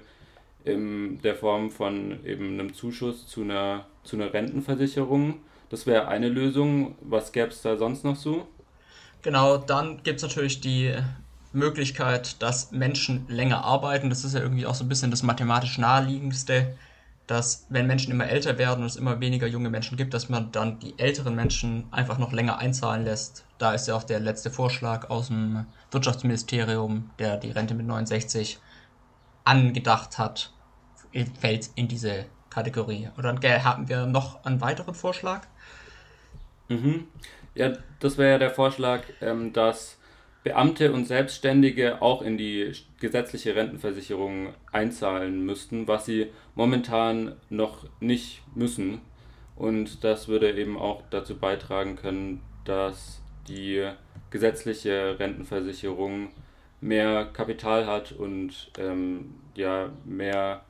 in 0.64 1.20
der 1.20 1.34
Form 1.34 1.70
von 1.70 2.24
eben 2.24 2.54
einem 2.54 2.72
Zuschuss 2.72 3.26
zu 3.26 3.42
einer, 3.42 3.84
zu 4.02 4.16
einer 4.16 4.32
Rentenversicherung. 4.32 5.40
Das 5.68 5.86
wäre 5.86 6.08
eine 6.08 6.30
Lösung. 6.30 6.94
Was 7.02 7.32
gäbe 7.32 7.48
es 7.48 7.60
da 7.60 7.76
sonst 7.76 8.02
noch 8.02 8.16
so? 8.16 8.48
Genau, 9.20 9.58
dann 9.58 10.02
gibt 10.02 10.16
es 10.16 10.22
natürlich 10.22 10.62
die 10.62 10.94
Möglichkeit, 11.52 12.40
dass 12.40 12.72
Menschen 12.72 13.26
länger 13.28 13.62
arbeiten. 13.62 14.08
Das 14.08 14.24
ist 14.24 14.32
ja 14.32 14.40
irgendwie 14.40 14.64
auch 14.64 14.74
so 14.74 14.84
ein 14.84 14.88
bisschen 14.88 15.10
das 15.10 15.22
mathematisch 15.22 15.76
naheliegendste 15.76 16.78
dass 17.28 17.66
wenn 17.68 17.86
Menschen 17.86 18.10
immer 18.10 18.26
älter 18.26 18.58
werden 18.58 18.80
und 18.80 18.86
es 18.86 18.96
immer 18.96 19.20
weniger 19.20 19.46
junge 19.46 19.68
Menschen 19.68 19.96
gibt, 19.96 20.14
dass 20.14 20.30
man 20.30 20.50
dann 20.50 20.80
die 20.80 20.98
älteren 20.98 21.36
Menschen 21.36 21.84
einfach 21.90 22.18
noch 22.18 22.32
länger 22.32 22.58
einzahlen 22.58 23.04
lässt. 23.04 23.44
Da 23.58 23.74
ist 23.74 23.86
ja 23.86 23.94
auch 23.94 24.02
der 24.02 24.18
letzte 24.18 24.50
Vorschlag 24.50 25.10
aus 25.10 25.28
dem 25.28 25.66
Wirtschaftsministerium, 25.90 27.10
der 27.18 27.36
die 27.36 27.50
Rente 27.50 27.74
mit 27.74 27.86
69 27.86 28.58
angedacht 29.44 30.18
hat, 30.18 30.52
fällt 31.38 31.70
in 31.74 31.86
diese 31.86 32.24
Kategorie. 32.48 33.10
Und 33.16 33.24
dann 33.24 33.42
haben 33.62 33.88
wir 33.90 34.06
noch 34.06 34.44
einen 34.44 34.62
weiteren 34.62 34.94
Vorschlag. 34.94 35.42
Mhm. 36.68 37.08
Ja, 37.54 37.72
das 38.00 38.16
wäre 38.16 38.32
ja 38.32 38.38
der 38.38 38.50
Vorschlag, 38.50 39.02
ähm, 39.20 39.52
dass 39.52 39.98
Beamte 40.44 40.92
und 40.92 41.04
Selbstständige 41.04 42.00
auch 42.00 42.22
in 42.22 42.38
die 42.38 42.72
gesetzliche 43.00 43.54
Rentenversicherung 43.54 44.54
einzahlen 44.72 45.44
müssten, 45.44 45.88
was 45.88 46.06
sie 46.06 46.30
momentan 46.58 47.36
noch 47.50 47.86
nicht 48.00 48.42
müssen. 48.56 49.00
Und 49.54 50.02
das 50.02 50.26
würde 50.26 50.58
eben 50.58 50.76
auch 50.76 51.02
dazu 51.08 51.38
beitragen 51.38 51.94
können, 51.94 52.42
dass 52.64 53.22
die 53.46 53.88
gesetzliche 54.30 55.20
Rentenversicherung 55.20 56.30
mehr 56.80 57.26
Kapital 57.26 57.86
hat 57.86 58.10
und 58.10 58.72
ähm, 58.76 59.34
ja 59.54 59.90
mehr 60.04 60.64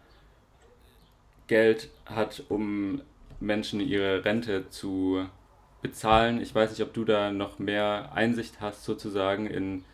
Geld 1.47 1.89
hat, 2.05 2.45
um 2.51 3.01
Menschen 3.41 3.81
ihre 3.81 4.27
Rente 4.27 4.69
zu 4.69 5.27
bezahlen. 5.81 6.43
Ich 6.43 6.55
weiß 6.55 6.71
nicht, 6.71 6.83
ob 6.83 6.93
du 6.93 7.07
da 7.07 7.33
noch 7.33 7.59
mehr 7.59 8.13
Einsicht 8.13 8.61
hast 8.61 8.85
sozusagen 8.85 9.47
in 9.47 9.85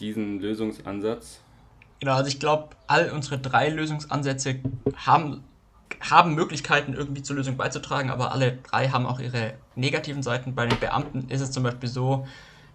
diesen 0.00 0.40
Lösungsansatz. 0.40 1.43
Genau, 2.00 2.14
also 2.14 2.28
ich 2.28 2.40
glaube, 2.40 2.76
all 2.86 3.10
unsere 3.10 3.38
drei 3.40 3.68
Lösungsansätze 3.70 4.60
haben, 4.94 5.48
haben 6.00 6.34
Möglichkeiten, 6.34 6.92
irgendwie 6.92 7.22
zur 7.22 7.36
Lösung 7.36 7.56
beizutragen, 7.56 8.10
aber 8.10 8.32
alle 8.32 8.58
drei 8.62 8.88
haben 8.88 9.06
auch 9.06 9.20
ihre 9.20 9.62
negativen 9.74 10.22
Seiten. 10.22 10.54
Bei 10.54 10.66
den 10.66 10.78
Beamten 10.78 11.28
ist 11.28 11.40
es 11.40 11.50
zum 11.52 11.62
Beispiel 11.62 11.88
so, 11.88 12.26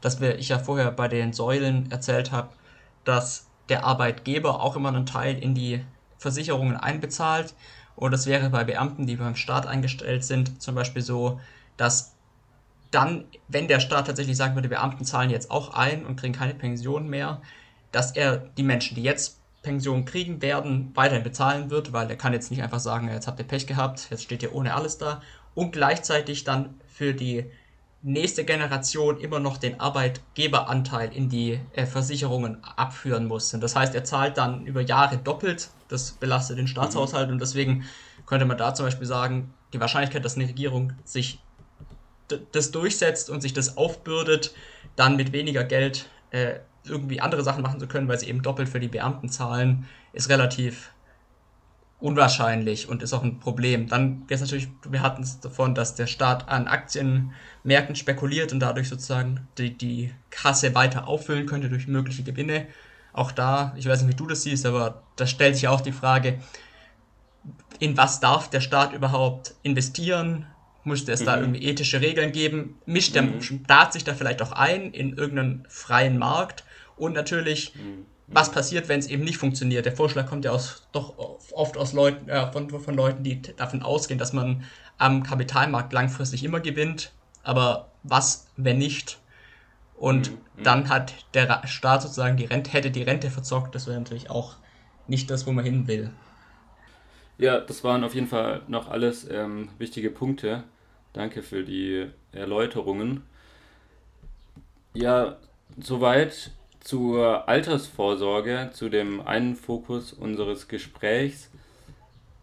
dass 0.01 0.19
wir, 0.21 0.39
ich 0.39 0.49
ja 0.49 0.59
vorher 0.59 0.91
bei 0.91 1.07
den 1.07 1.33
Säulen 1.33 1.91
erzählt 1.91 2.31
habe, 2.31 2.55
dass 3.03 3.51
der 3.69 3.83
Arbeitgeber 3.85 4.61
auch 4.61 4.75
immer 4.75 4.89
einen 4.89 5.05
Teil 5.05 5.37
in 5.37 5.53
die 5.53 5.85
Versicherungen 6.17 6.77
einbezahlt. 6.77 7.55
Und 7.95 8.11
das 8.11 8.25
wäre 8.25 8.49
bei 8.49 8.63
Beamten, 8.63 9.05
die 9.05 9.17
beim 9.17 9.35
Staat 9.35 9.67
eingestellt 9.67 10.23
sind, 10.23 10.61
zum 10.61 10.75
Beispiel 10.75 11.01
so, 11.01 11.39
dass 11.77 12.17
dann, 12.91 13.29
wenn 13.47 13.67
der 13.67 13.79
Staat 13.79 14.07
tatsächlich 14.07 14.37
sagen 14.37 14.55
würde, 14.55 14.69
Beamten 14.69 15.05
zahlen 15.05 15.29
jetzt 15.29 15.51
auch 15.51 15.73
ein 15.73 16.05
und 16.05 16.15
kriegen 16.15 16.33
keine 16.33 16.55
Pension 16.55 17.07
mehr, 17.09 17.41
dass 17.91 18.11
er 18.11 18.37
die 18.37 18.63
Menschen, 18.63 18.95
die 18.95 19.03
jetzt 19.03 19.39
Pension 19.61 20.05
kriegen 20.05 20.41
werden, 20.41 20.91
weiterhin 20.95 21.23
bezahlen 21.23 21.69
wird, 21.69 21.91
weil 21.91 22.09
er 22.09 22.15
kann 22.15 22.33
jetzt 22.33 22.49
nicht 22.49 22.63
einfach 22.63 22.79
sagen, 22.79 23.09
jetzt 23.09 23.27
habt 23.27 23.39
ihr 23.39 23.47
Pech 23.47 23.67
gehabt, 23.67 24.07
jetzt 24.09 24.23
steht 24.23 24.43
ihr 24.43 24.55
ohne 24.55 24.73
alles 24.73 24.97
da 24.97 25.21
und 25.53 25.71
gleichzeitig 25.71 26.43
dann 26.43 26.79
für 26.87 27.13
die 27.13 27.45
nächste 28.01 28.45
Generation 28.45 29.19
immer 29.19 29.39
noch 29.39 29.57
den 29.57 29.79
Arbeitgeberanteil 29.79 31.13
in 31.13 31.27
die 31.27 31.59
äh, 31.73 31.85
Versicherungen 31.85 32.63
abführen 32.63 33.27
muss. 33.27 33.53
Und 33.53 33.61
das 33.61 33.75
heißt, 33.75 33.93
er 33.93 34.05
zahlt 34.05 34.37
dann 34.37 34.65
über 34.65 34.81
Jahre 34.81 35.17
doppelt, 35.17 35.69
das 35.89 36.11
belastet 36.11 36.57
den 36.57 36.67
Staatshaushalt 36.67 37.27
mhm. 37.27 37.33
und 37.33 37.41
deswegen 37.41 37.83
könnte 38.25 38.45
man 38.45 38.57
da 38.57 38.73
zum 38.73 38.85
Beispiel 38.85 39.07
sagen, 39.07 39.53
die 39.73 39.79
Wahrscheinlichkeit, 39.79 40.23
dass 40.23 40.35
eine 40.35 40.47
Regierung 40.47 40.93
sich 41.03 41.39
das 42.51 42.71
durchsetzt 42.71 43.29
und 43.29 43.41
sich 43.41 43.53
das 43.53 43.75
aufbürdet, 43.75 44.53
dann 44.95 45.15
mit 45.15 45.33
weniger 45.33 45.63
Geld 45.63 46.09
äh, 46.31 46.59
irgendwie 46.85 47.21
andere 47.21 47.43
Sachen 47.43 47.61
machen 47.61 47.79
zu 47.79 47.87
können, 47.87 48.07
weil 48.07 48.19
sie 48.19 48.27
eben 48.27 48.41
doppelt 48.41 48.69
für 48.69 48.79
die 48.79 48.87
Beamten 48.87 49.29
zahlen, 49.29 49.85
ist 50.13 50.29
relativ 50.29 50.91
unwahrscheinlich 51.99 52.87
und 52.87 53.03
ist 53.03 53.13
auch 53.13 53.23
ein 53.23 53.39
Problem. 53.39 53.87
Dann 53.87 54.23
jetzt 54.29 54.39
natürlich, 54.41 54.69
wir 54.89 55.01
hatten 55.01 55.21
es 55.21 55.39
davon, 55.39 55.75
dass 55.75 55.95
der 55.95 56.07
Staat 56.07 56.47
an 56.47 56.67
Aktienmärkten 56.67 57.95
spekuliert 57.95 58.53
und 58.53 58.61
dadurch 58.61 58.87
sozusagen 58.87 59.47
die, 59.57 59.77
die 59.77 60.13
Kasse 60.29 60.73
weiter 60.75 61.07
auffüllen 61.07 61.45
könnte 61.45 61.69
durch 61.69 61.87
mögliche 61.87 62.23
Gewinne. 62.23 62.67
Auch 63.11 63.31
da, 63.31 63.73
ich 63.75 63.85
weiß 63.85 64.01
nicht, 64.01 64.13
wie 64.13 64.17
du 64.17 64.27
das 64.27 64.43
siehst, 64.43 64.65
aber 64.65 65.03
da 65.17 65.27
stellt 65.27 65.55
sich 65.55 65.67
auch 65.67 65.81
die 65.81 65.91
Frage, 65.91 66.39
in 67.79 67.97
was 67.97 68.19
darf 68.19 68.49
der 68.49 68.61
Staat 68.61 68.93
überhaupt 68.93 69.55
investieren? 69.63 70.45
Müsste 70.85 71.11
es 71.11 71.21
mhm. 71.21 71.25
da 71.25 71.39
irgendwie 71.39 71.63
ethische 71.63 71.99
Regeln 71.99 72.31
geben? 72.31 72.75
Mischt 72.85 73.15
der 73.15 73.23
mhm. 73.23 73.41
Staat 73.41 73.93
sich 73.93 74.05
da 74.05 74.13
vielleicht 74.13 74.41
auch 74.41 74.53
ein 74.53 74.91
in 74.91 75.17
irgendeinen 75.17 75.65
freien 75.69 76.17
Markt? 76.17 76.63
Und 76.99 77.13
natürlich, 77.13 77.73
mhm. 77.75 78.05
was 78.27 78.51
passiert, 78.51 78.89
wenn 78.89 78.99
es 78.99 79.07
eben 79.07 79.23
nicht 79.23 79.37
funktioniert? 79.37 79.85
Der 79.85 79.95
Vorschlag 79.95 80.27
kommt 80.27 80.45
ja 80.45 80.51
aus, 80.51 80.87
doch 80.91 81.17
oft 81.53 81.77
aus 81.77 81.93
Leuten, 81.93 82.29
äh, 82.29 82.51
von, 82.51 82.69
von 82.69 82.93
Leuten, 82.93 83.23
die 83.23 83.41
davon 83.41 83.81
ausgehen, 83.81 84.19
dass 84.19 84.33
man 84.33 84.63
am 84.97 85.23
Kapitalmarkt 85.23 85.93
langfristig 85.93 86.43
immer 86.43 86.59
gewinnt. 86.59 87.13
Aber 87.41 87.89
was, 88.03 88.47
wenn 88.57 88.77
nicht? 88.77 89.17
Und 89.95 90.31
mhm. 90.31 90.37
mhm. 90.57 90.63
dann 90.63 90.89
hat 90.89 91.13
der 91.33 91.65
Staat 91.65 92.01
sozusagen 92.01 92.37
die 92.37 92.45
Rente, 92.45 92.71
hätte 92.71 92.91
die 92.91 93.03
Rente 93.03 93.31
verzockt. 93.31 93.73
Das 93.73 93.87
wäre 93.87 93.97
natürlich 93.97 94.29
auch 94.29 94.55
nicht 95.07 95.31
das, 95.31 95.47
wo 95.47 95.51
man 95.51 95.63
hin 95.63 95.87
will. 95.87 96.11
Ja, 97.37 97.61
das 97.61 97.85
waren 97.85 98.03
auf 98.03 98.13
jeden 98.15 98.27
Fall 98.27 98.61
noch 98.67 98.89
alles 98.89 99.27
ähm, 99.29 99.69
wichtige 99.77 100.11
Punkte. 100.11 100.65
Danke 101.13 101.41
für 101.41 101.63
die 101.63 102.07
Erläuterungen. 102.33 103.23
Ja, 104.93 105.37
soweit 105.79 106.51
zur 106.79 107.47
Altersvorsorge, 107.47 108.71
zu 108.73 108.89
dem 108.89 109.25
einen 109.25 109.55
Fokus 109.55 110.11
unseres 110.13 110.67
Gesprächs. 110.67 111.51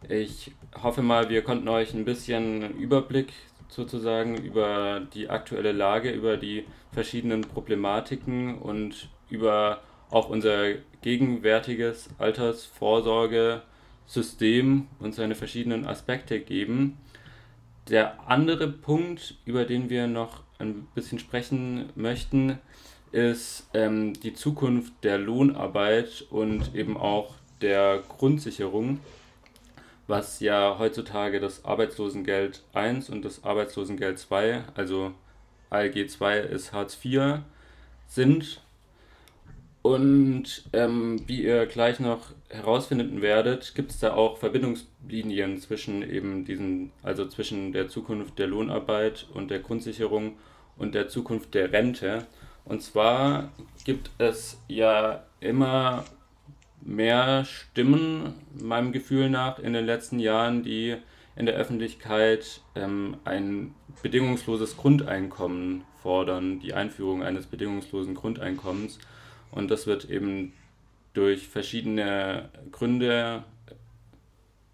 Ich 0.09 0.53
hoffe 0.83 1.03
mal, 1.03 1.31
wir 1.31 1.43
konnten 1.43 1.69
euch 1.69 1.95
ein 1.95 2.05
bisschen 2.05 2.77
Überblick 2.79 3.33
sozusagen 3.69 4.37
über 4.37 5.03
die 5.15 5.29
aktuelle 5.29 5.73
Lage, 5.73 6.11
über 6.11 6.37
die 6.37 6.65
verschiedenen 6.93 7.41
Problematiken 7.43 8.59
und 8.59 9.09
über 9.29 9.81
auch 10.11 10.29
unser 10.29 10.75
gegenwärtiges 11.03 12.11
Altersvorsorgesystem 12.19 14.87
und 15.01 15.15
seine 15.15 15.35
verschiedenen 15.35 15.85
Aspekte 15.87 16.39
geben. 16.41 16.99
Der 17.89 18.29
andere 18.29 18.69
Punkt, 18.69 19.35
über 19.45 19.65
den 19.65 19.91
wir 19.91 20.07
noch 20.07 20.45
ein 20.59 20.87
bisschen 20.95 21.19
sprechen 21.19 21.91
möchten, 21.95 22.51
ist 22.51 22.59
ähm, 23.13 24.13
die 24.15 24.35
Zukunft 24.35 24.93
der 25.03 25.19
Lohnarbeit 25.19 26.27
und 26.31 26.75
eben 26.75 26.97
auch 26.97 27.35
der 27.61 28.03
Grundsicherung, 28.09 29.01
was 30.07 30.41
ja 30.41 30.77
heutzutage 30.79 31.41
das 31.41 31.65
Arbeitslosengeld 31.65 32.63
1 32.75 33.11
und 33.11 33.25
das 33.25 33.45
Arbeitslosengeld 33.45 34.19
2, 34.19 34.65
also 34.75 35.13
ALG 35.71 36.09
2 36.09 36.39
ist 36.39 36.73
Hartz 36.73 36.99
IV, 37.05 37.41
sind. 38.07 38.61
Und 39.83 40.65
ähm, 40.73 41.21
wie 41.29 41.45
ihr 41.45 41.67
gleich 41.67 42.01
noch 42.01 42.33
herausfinden 42.49 43.23
werdet, 43.23 43.75
gibt 43.75 43.93
es 43.93 44.01
da 44.01 44.15
auch 44.15 44.39
Verbindungslinien 44.39 45.59
zwischen 45.61 46.03
eben 46.03 46.45
diesen, 46.45 46.91
also 47.03 47.27
zwischen 47.27 47.73
der 47.73 47.89
Zukunft 47.89 48.39
der 48.39 48.49
Lohnarbeit 48.49 49.27
und 49.33 49.51
der 49.51 49.61
Grundsicherung 49.61 50.39
und 50.77 50.95
der 50.95 51.09
Zukunft 51.09 51.55
der 51.55 51.73
Rente. 51.73 52.27
Und 52.67 52.83
zwar 52.83 53.53
gibt 53.85 54.11
es 54.19 54.61
ja 54.69 55.25
immer 55.41 56.05
mehr 56.81 57.45
Stimmen, 57.45 58.35
meinem 58.61 58.93
Gefühl 58.93 59.31
nach, 59.31 59.59
in 59.59 59.73
den 59.73 59.87
letzten 59.87 60.19
Jahren, 60.19 60.63
die 60.63 60.97
in 61.37 61.47
der 61.47 61.55
Öffentlichkeit 61.55 62.61
ähm, 62.75 63.17
ein 63.25 63.75
bedingungsloses 64.03 64.77
Grundeinkommen 64.77 65.85
fordern, 66.03 66.61
die 66.61 66.75
Einführung 66.75 67.23
eines 67.23 67.47
bedingungslosen 67.47 68.15
Grundeinkommens. 68.15 68.99
Und 69.53 69.71
das 69.71 69.87
wird 69.87 70.11
eben 70.11 70.53
durch 71.15 71.49
verschiedene 71.49 72.51
Gründe 72.73 73.45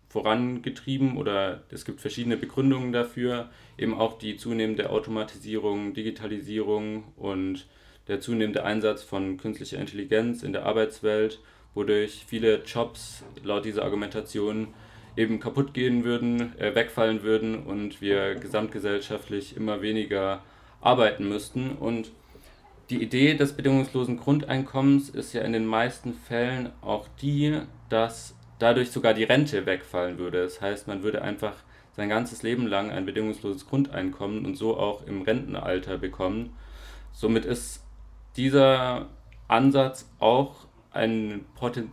vorangetrieben 0.09 1.17
oder 1.17 1.63
es 1.71 1.85
gibt 1.85 2.01
verschiedene 2.01 2.37
Begründungen 2.37 2.93
dafür, 2.93 3.49
eben 3.79 3.95
auch 3.95 4.19
die 4.19 4.37
zunehmende 4.37 4.91
Automatisierung, 4.91 5.95
Digitalisierung 5.95 7.05
und 7.17 7.67
der 8.09 8.21
zunehmende 8.21 8.65
Einsatz 8.65 9.03
von 9.03 9.37
künstlicher 9.37 9.79
Intelligenz 9.79 10.43
in 10.43 10.53
der 10.53 10.67
Arbeitswelt, 10.67 11.41
wodurch 11.75 12.25
viele 12.27 12.63
Jobs 12.65 13.25
laut 13.43 13.65
dieser 13.65 13.85
Argumentation 13.85 14.69
eben 15.17 15.41
kaputt 15.41 15.75
gehen 15.75 16.05
würden, 16.05 16.59
äh, 16.59 16.75
wegfallen 16.75 17.23
würden 17.23 17.63
und 17.63 18.01
wir 18.01 18.35
gesamtgesellschaftlich 18.35 19.57
immer 19.57 19.83
weniger 19.83 20.43
arbeiten 20.81 21.29
müssten. 21.29 21.73
Und 21.73 22.13
die 22.91 23.03
Idee 23.03 23.35
des 23.35 23.53
bedingungslosen 23.55 24.17
Grundeinkommens 24.19 25.09
ist 25.09 25.33
ja 25.33 25.43
in 25.43 25.53
den 25.53 25.67
meisten 25.67 26.15
Fällen 26.15 26.71
auch 26.81 27.09
die, 27.21 27.61
dass 27.89 28.35
dadurch 28.59 28.91
sogar 28.91 29.15
die 29.15 29.25
Rente 29.25 29.67
wegfallen 29.67 30.19
würde. 30.19 30.43
Das 30.43 30.61
heißt, 30.61 30.89
man 30.89 31.03
würde 31.03 31.23
einfach 31.23 31.55
sein 31.95 32.09
ganzes 32.09 32.43
Leben 32.43 32.67
lang 32.67 32.91
ein 32.91 33.05
bedingungsloses 33.05 33.67
Grundeinkommen 33.67 34.47
und 34.47 34.57
so 34.57 34.77
auch 34.77 35.07
im 35.07 35.23
Rentenalter 35.23 35.99
bekommen. 35.99 36.57
Somit 37.13 37.45
ist 37.45 37.82
dieser 38.37 39.09
Ansatz 39.49 40.11
auch 40.19 40.67
ein, 40.91 41.45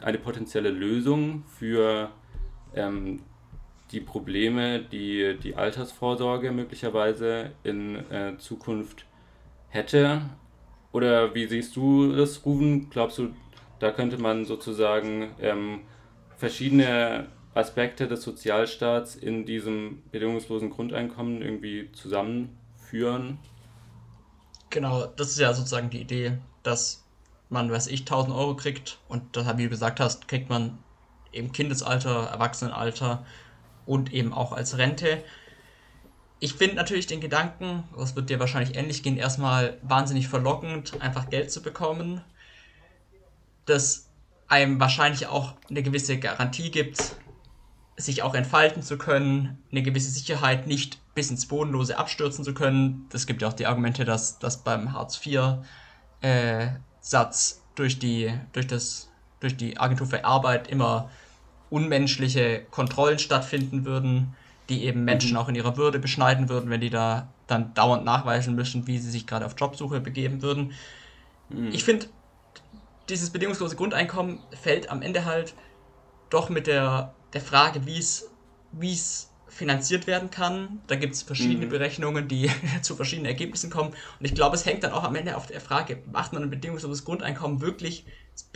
eine 0.01 0.17
potenzielle 0.17 0.69
Lösung 0.69 1.43
für 1.47 2.11
ähm, 2.75 3.21
die 3.91 3.99
Probleme, 3.99 4.79
die 4.79 5.37
die 5.41 5.55
Altersvorsorge 5.55 6.51
möglicherweise 6.51 7.51
in 7.63 7.95
äh, 8.11 8.37
Zukunft 8.37 9.05
hätte. 9.69 10.21
Oder 10.91 11.33
wie 11.33 11.47
siehst 11.47 11.75
du 11.75 12.15
das, 12.15 12.45
Ruven? 12.45 12.89
Glaubst 12.89 13.17
du, 13.17 13.29
da 13.79 13.91
könnte 13.91 14.17
man 14.17 14.45
sozusagen 14.45 15.31
ähm, 15.39 15.81
verschiedene 16.37 17.27
Aspekte 17.53 18.07
des 18.07 18.21
Sozialstaats 18.21 19.15
in 19.15 19.45
diesem 19.45 20.03
bedingungslosen 20.11 20.69
Grundeinkommen 20.69 21.41
irgendwie 21.41 21.91
zusammenführen? 21.91 23.39
Genau, 24.69 25.05
das 25.07 25.29
ist 25.29 25.39
ja 25.39 25.53
sozusagen 25.53 25.89
die 25.89 26.01
Idee, 26.01 26.37
dass 26.63 27.03
man, 27.49 27.71
weiß 27.71 27.87
ich, 27.87 28.01
1000 28.01 28.35
Euro 28.35 28.55
kriegt 28.55 28.99
und 29.07 29.35
das, 29.35 29.57
wie 29.57 29.63
du 29.63 29.69
gesagt 29.69 29.99
hast, 29.99 30.27
kriegt 30.27 30.49
man 30.49 30.77
im 31.31 31.51
Kindesalter, 31.51 32.27
Erwachsenenalter 32.27 33.25
und 33.85 34.13
eben 34.13 34.33
auch 34.33 34.51
als 34.53 34.77
Rente. 34.77 35.23
Ich 36.39 36.53
finde 36.53 36.75
natürlich 36.75 37.07
den 37.07 37.21
Gedanken, 37.21 37.83
das 37.97 38.15
wird 38.15 38.29
dir 38.29 38.39
wahrscheinlich 38.39 38.77
ähnlich 38.77 39.03
gehen, 39.03 39.17
erstmal 39.17 39.77
wahnsinnig 39.81 40.27
verlockend, 40.27 40.95
einfach 41.01 41.29
Geld 41.29 41.51
zu 41.51 41.61
bekommen, 41.61 42.21
das 43.65 44.09
einem 44.47 44.79
wahrscheinlich 44.79 45.27
auch 45.27 45.53
eine 45.69 45.83
gewisse 45.83 46.17
Garantie 46.17 46.71
gibt, 46.71 47.15
sich 47.99 48.23
auch 48.23 48.33
entfalten 48.33 48.81
zu 48.81 48.97
können, 48.97 49.57
eine 49.71 49.83
gewisse 49.83 50.09
Sicherheit 50.09 50.67
nicht 50.67 50.99
bis 51.15 51.29
ins 51.29 51.47
Bodenlose 51.47 51.97
abstürzen 51.97 52.45
zu 52.45 52.53
können. 52.53 53.07
Es 53.13 53.27
gibt 53.27 53.41
ja 53.41 53.49
auch 53.49 53.53
die 53.53 53.65
Argumente, 53.67 54.05
dass, 54.05 54.39
dass 54.39 54.63
beim 54.63 54.93
Hartz 54.93 55.19
IV 55.25 55.57
äh, 56.21 56.67
durch 57.75 57.99
die, 57.99 58.33
durch, 58.53 58.67
das, 58.67 59.09
durch 59.41 59.57
die 59.57 59.77
Agentur 59.77 60.07
für 60.07 60.23
Arbeit 60.23 60.67
immer 60.67 61.09
unmenschliche 61.69 62.65
Kontrollen 62.71 63.19
stattfinden 63.19 63.85
würden, 63.85 64.33
die 64.69 64.85
eben 64.85 65.03
Menschen 65.03 65.31
mhm. 65.31 65.37
auch 65.37 65.49
in 65.49 65.55
ihrer 65.55 65.75
Würde 65.75 65.99
beschneiden 65.99 66.47
würden, 66.47 66.69
wenn 66.69 66.81
die 66.81 66.89
da 66.89 67.27
dann 67.47 67.73
dauernd 67.73 68.05
nachweisen 68.05 68.55
müssen, 68.55 68.87
wie 68.87 68.97
sie 68.97 69.09
sich 69.09 69.27
gerade 69.27 69.45
auf 69.45 69.55
Jobsuche 69.57 69.99
begeben 69.99 70.41
würden. 70.41 70.71
Mhm. 71.49 71.69
Ich 71.73 71.83
finde, 71.83 72.07
dieses 73.09 73.31
bedingungslose 73.31 73.75
Grundeinkommen 73.75 74.39
fällt 74.61 74.89
am 74.89 75.01
Ende 75.01 75.25
halt 75.25 75.53
doch 76.29 76.49
mit 76.49 76.67
der, 76.67 77.13
der 77.33 77.41
Frage, 77.41 77.85
wie 77.85 77.99
es 77.99 79.29
finanziert 79.47 80.07
werden 80.07 80.29
kann. 80.29 80.81
Da 80.87 80.95
gibt 80.95 81.15
es 81.15 81.23
verschiedene 81.23 81.65
mhm. 81.65 81.69
Berechnungen, 81.69 82.27
die 82.27 82.49
zu 82.81 82.95
verschiedenen 82.95 83.25
Ergebnissen 83.25 83.69
kommen. 83.69 83.89
Und 84.19 84.25
ich 84.25 84.33
glaube, 84.33 84.55
es 84.55 84.65
hängt 84.65 84.83
dann 84.83 84.93
auch 84.93 85.03
am 85.03 85.15
Ende 85.15 85.35
auf 85.35 85.47
der 85.47 85.59
Frage, 85.59 86.01
macht 86.11 86.33
man 86.33 86.43
ein 86.43 86.49
bedingungsloses 86.49 87.03
Grundeinkommen 87.03 87.61
wirklich 87.61 88.05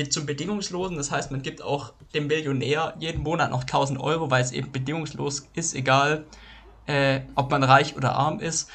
zum 0.10 0.26
Bedingungslosen. 0.26 0.96
Das 0.96 1.12
heißt, 1.12 1.32
man 1.32 1.42
gibt 1.42 1.62
auch 1.62 1.94
dem 2.14 2.28
Millionär 2.28 2.96
jeden 3.00 3.22
Monat 3.22 3.52
noch 3.52 3.64
1000 3.64 4.00
Euro, 4.00 4.32
weil 4.32 4.42
es 4.42 4.52
eben 4.52 4.72
bedingungslos 4.72 5.50
ist, 5.54 5.76
egal 5.76 6.26
äh, 6.86 7.22
ob 7.36 7.52
man 7.52 7.64
reich 7.64 7.96
oder 7.98 8.14
arm 8.14 8.40
ist. 8.40 8.70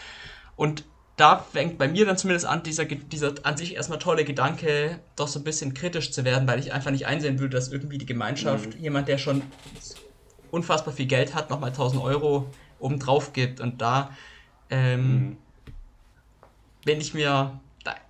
Und 0.56 0.84
da 1.18 1.44
fängt 1.52 1.78
bei 1.78 1.88
mir 1.88 2.06
dann 2.06 2.16
zumindest 2.16 2.46
an, 2.46 2.62
dieser, 2.62 2.84
dieser 2.84 3.34
an 3.42 3.56
sich 3.56 3.74
erstmal 3.74 3.98
tolle 3.98 4.24
Gedanke, 4.24 5.00
doch 5.16 5.28
so 5.28 5.40
ein 5.40 5.44
bisschen 5.44 5.74
kritisch 5.74 6.12
zu 6.12 6.24
werden, 6.24 6.48
weil 6.48 6.60
ich 6.60 6.72
einfach 6.72 6.92
nicht 6.92 7.06
einsehen 7.06 7.38
würde, 7.40 7.56
dass 7.56 7.68
irgendwie 7.68 7.98
die 7.98 8.06
Gemeinschaft, 8.06 8.76
mhm. 8.76 8.82
jemand, 8.82 9.08
der 9.08 9.18
schon 9.18 9.42
unfassbar 10.50 10.94
viel 10.94 11.06
Geld 11.06 11.34
hat, 11.34 11.50
nochmal 11.50 11.70
1000 11.70 12.02
Euro 12.02 12.46
obendrauf 12.78 13.32
gibt. 13.32 13.60
Und 13.60 13.82
da 13.82 14.16
ähm, 14.70 15.00
mhm. 15.00 15.36
bin 16.84 17.00
ich 17.00 17.14
mir 17.14 17.60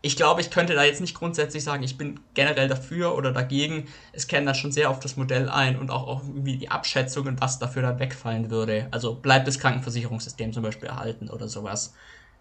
ich 0.03 0.17
glaube, 0.17 0.41
ich 0.41 0.51
könnte 0.51 0.75
da 0.75 0.83
jetzt 0.83 1.01
nicht 1.01 1.15
grundsätzlich 1.15 1.63
sagen, 1.63 1.83
ich 1.83 1.99
bin 1.99 2.21
generell 2.35 2.69
dafür 2.69 3.17
oder 3.17 3.33
dagegen. 3.33 3.87
Es 4.13 4.27
kennen 4.27 4.47
da 4.47 4.55
schon 4.55 4.73
sehr 4.73 4.91
auf 4.91 4.99
das 4.99 5.17
Modell 5.17 5.49
ein 5.49 5.79
und 5.79 5.91
auch, 5.91 6.07
auch 6.09 6.23
irgendwie 6.25 6.57
die 6.57 6.71
Abschätzungen, 6.71 7.41
was 7.41 7.59
dafür 7.59 7.83
dann 7.83 7.99
wegfallen 7.99 8.51
würde. 8.51 8.89
Also 8.91 9.15
bleibt 9.15 9.47
das 9.47 9.59
Krankenversicherungssystem 9.59 10.53
zum 10.53 10.63
Beispiel 10.63 10.89
erhalten 10.89 11.31
oder 11.31 11.49
sowas, 11.49 11.95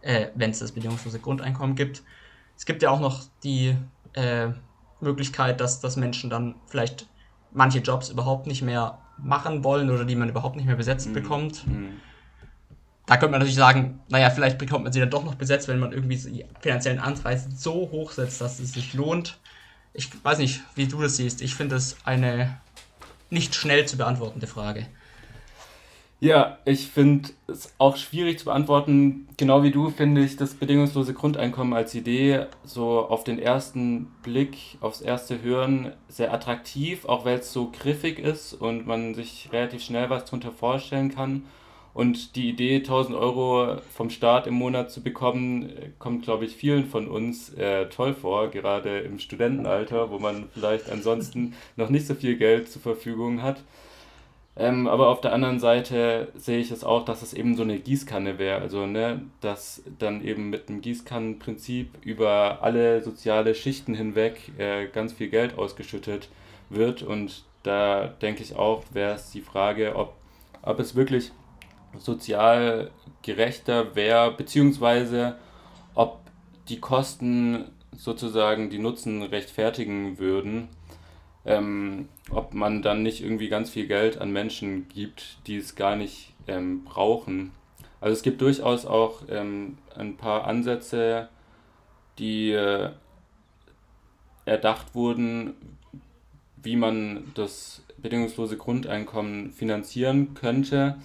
äh, 0.07 0.27
wenn 0.35 0.51
es 0.51 0.59
das 0.59 0.71
bedingungslose 0.71 1.19
Grundeinkommen 1.19 1.75
gibt. 1.75 2.03
Es 2.55 2.65
gibt 2.65 2.81
ja 2.81 2.89
auch 2.89 2.99
noch 2.99 3.23
die 3.43 3.75
äh, 4.13 4.47
Möglichkeit, 5.01 5.61
dass, 5.61 5.79
dass 5.79 5.95
Menschen 5.95 6.29
dann 6.29 6.55
vielleicht 6.65 7.07
manche 7.51 7.79
Jobs 7.79 8.09
überhaupt 8.09 8.47
nicht 8.47 8.61
mehr 8.61 8.99
machen 9.17 9.63
wollen 9.63 9.89
oder 9.89 10.05
die 10.05 10.15
man 10.15 10.29
überhaupt 10.29 10.55
nicht 10.55 10.65
mehr 10.65 10.75
besetzt 10.75 11.09
mhm. 11.09 11.13
bekommt. 11.13 11.67
Mhm 11.67 12.01
da 13.07 13.15
könnte 13.15 13.31
man 13.31 13.39
natürlich 13.39 13.55
sagen, 13.55 14.01
naja, 14.09 14.29
vielleicht 14.29 14.57
bekommt 14.57 14.83
man 14.83 14.91
sie 14.91 14.99
dann 14.99 15.09
doch 15.09 15.23
noch 15.23 15.35
besetzt, 15.35 15.69
wenn 15.69 15.79
man 15.79 15.93
irgendwie 15.93 16.17
die 16.17 16.45
finanziellen 16.59 16.99
Anreize 16.99 17.49
so 17.55 17.89
hoch 17.89 18.11
setzt, 18.11 18.41
dass 18.41 18.59
es 18.59 18.73
sich 18.73 18.93
lohnt. 18.93 19.39
Ich 19.93 20.09
weiß 20.23 20.39
nicht, 20.39 20.61
wie 20.75 20.87
du 20.87 21.01
das 21.01 21.15
siehst. 21.15 21.41
Ich 21.41 21.55
finde 21.55 21.77
es 21.77 21.95
eine 22.03 22.59
nicht 23.29 23.55
schnell 23.55 23.85
zu 23.85 23.95
beantwortende 23.95 24.45
Frage. 24.45 24.87
Ja, 26.19 26.57
ich 26.65 26.87
finde 26.87 27.29
es 27.45 27.75
auch 27.77 27.95
schwierig 27.95 28.39
zu 28.39 28.45
beantworten. 28.45 29.27
Genau 29.37 29.61
wie 29.61 29.69
du 29.69 29.91
finde 29.91 30.23
ich 30.23 30.35
das 30.35 30.55
bedingungslose 30.55 31.13
Grundeinkommen 31.13 31.75
als 31.75 31.93
Idee 31.93 32.47
so 32.63 33.01
auf 33.07 33.23
den 33.23 33.37
ersten 33.37 34.07
Blick, 34.23 34.57
aufs 34.81 35.01
erste 35.01 35.43
Hören 35.43 35.93
sehr 36.07 36.33
attraktiv, 36.33 37.05
auch 37.05 37.23
weil 37.23 37.37
es 37.37 37.53
so 37.53 37.69
griffig 37.69 38.17
ist 38.17 38.53
und 38.53 38.87
man 38.87 39.13
sich 39.13 39.49
relativ 39.51 39.83
schnell 39.83 40.09
was 40.09 40.25
darunter 40.25 40.51
vorstellen 40.51 41.13
kann. 41.13 41.43
Und 41.93 42.35
die 42.35 42.49
Idee, 42.49 42.77
1000 42.77 43.15
Euro 43.15 43.77
vom 43.93 44.09
Staat 44.09 44.47
im 44.47 44.55
Monat 44.55 44.91
zu 44.91 45.01
bekommen, 45.01 45.71
kommt, 45.99 46.23
glaube 46.23 46.45
ich, 46.45 46.55
vielen 46.55 46.85
von 46.85 47.07
uns 47.07 47.53
äh, 47.53 47.89
toll 47.89 48.13
vor, 48.15 48.49
gerade 48.49 48.99
im 48.99 49.19
Studentenalter, 49.19 50.09
wo 50.09 50.17
man 50.17 50.49
vielleicht 50.51 50.89
ansonsten 50.89 51.53
noch 51.75 51.89
nicht 51.89 52.07
so 52.07 52.15
viel 52.15 52.37
Geld 52.37 52.71
zur 52.71 52.81
Verfügung 52.81 53.43
hat. 53.43 53.63
Ähm, 54.59 54.87
aber 54.87 55.09
auf 55.09 55.21
der 55.21 55.33
anderen 55.33 55.59
Seite 55.59 56.31
sehe 56.35 56.57
ich 56.57 56.71
es 56.71 56.83
auch, 56.83 57.05
dass 57.05 57.21
es 57.21 57.33
eben 57.33 57.55
so 57.55 57.61
eine 57.61 57.77
Gießkanne 57.79 58.39
wäre. 58.39 58.59
Also, 58.59 58.87
ne, 58.87 59.21
dass 59.39 59.83
dann 59.99 60.23
eben 60.23 60.49
mit 60.49 60.67
dem 60.69 60.81
Gießkannenprinzip 60.81 61.89
über 62.03 62.59
alle 62.61 63.03
soziale 63.03 63.53
Schichten 63.53 63.93
hinweg 63.93 64.51
äh, 64.57 64.87
ganz 64.87 65.13
viel 65.13 65.29
Geld 65.29 65.57
ausgeschüttet 65.57 66.29
wird. 66.69 67.03
Und 67.03 67.43
da 67.61 68.07
denke 68.07 68.41
ich 68.41 68.55
auch, 68.55 68.83
wäre 68.91 69.13
es 69.13 69.29
die 69.31 69.41
Frage, 69.41 69.95
ob, 69.95 70.13
ob 70.63 70.79
es 70.79 70.95
wirklich 70.95 71.31
sozial 71.99 72.89
gerechter 73.21 73.95
wäre, 73.95 74.31
beziehungsweise 74.31 75.37
ob 75.93 76.19
die 76.69 76.79
Kosten 76.79 77.65
sozusagen 77.95 78.69
die 78.69 78.79
Nutzen 78.79 79.21
rechtfertigen 79.21 80.17
würden, 80.17 80.69
ähm, 81.45 82.09
ob 82.31 82.53
man 82.53 82.81
dann 82.81 83.03
nicht 83.03 83.23
irgendwie 83.23 83.49
ganz 83.49 83.69
viel 83.69 83.87
Geld 83.87 84.19
an 84.19 84.31
Menschen 84.31 84.87
gibt, 84.89 85.37
die 85.47 85.57
es 85.57 85.75
gar 85.75 85.95
nicht 85.95 86.33
ähm, 86.47 86.83
brauchen. 86.83 87.51
Also 88.01 88.13
es 88.13 88.23
gibt 88.23 88.41
durchaus 88.41 88.85
auch 88.85 89.23
ähm, 89.29 89.77
ein 89.95 90.17
paar 90.17 90.45
Ansätze, 90.45 91.29
die 92.19 92.51
äh, 92.51 92.89
erdacht 94.45 94.93
wurden, 94.93 95.55
wie 96.61 96.75
man 96.75 97.31
das 97.35 97.83
bedingungslose 97.97 98.57
Grundeinkommen 98.57 99.51
finanzieren 99.51 100.33
könnte. 100.33 100.97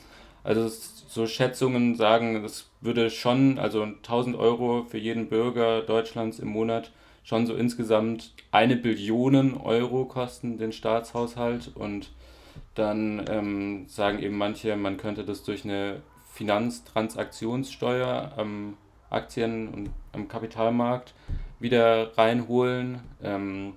Also 0.44 0.68
so 1.08 1.26
Schätzungen 1.26 1.94
sagen, 1.94 2.44
es 2.44 2.70
würde 2.80 3.10
schon, 3.10 3.58
also 3.58 3.82
1000 3.82 4.36
Euro 4.36 4.84
für 4.88 4.98
jeden 4.98 5.28
Bürger 5.28 5.82
Deutschlands 5.82 6.38
im 6.38 6.48
Monat 6.48 6.90
schon 7.22 7.46
so 7.46 7.54
insgesamt 7.54 8.32
eine 8.50 8.76
Billion 8.76 9.56
Euro 9.56 10.04
kosten 10.04 10.58
den 10.58 10.72
Staatshaushalt 10.72 11.70
und 11.74 12.10
dann 12.74 13.24
ähm, 13.28 13.84
sagen 13.88 14.18
eben 14.18 14.36
manche, 14.36 14.76
man 14.76 14.96
könnte 14.96 15.24
das 15.24 15.44
durch 15.44 15.64
eine 15.64 16.02
Finanztransaktionssteuer 16.32 18.32
am 18.36 18.76
Aktien- 19.10 19.68
und 19.68 19.90
am 20.12 20.28
Kapitalmarkt 20.28 21.14
wieder 21.60 22.16
reinholen. 22.16 23.00
Ähm, 23.22 23.74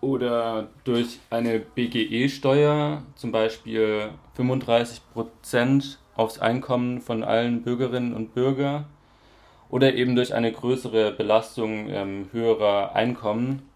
oder 0.00 0.68
durch 0.84 1.18
eine 1.30 1.58
BGE-Steuer, 1.58 3.02
zum 3.16 3.32
Beispiel 3.32 4.10
35% 4.36 5.96
aufs 6.14 6.38
Einkommen 6.38 7.00
von 7.00 7.24
allen 7.24 7.62
Bürgerinnen 7.62 8.14
und 8.14 8.34
Bürgern, 8.34 8.84
oder 9.68 9.94
eben 9.94 10.16
durch 10.16 10.34
eine 10.34 10.52
größere 10.52 11.12
Belastung 11.12 11.88
ähm, 11.88 12.28
höherer 12.32 12.94
Einkommen. 12.94 13.68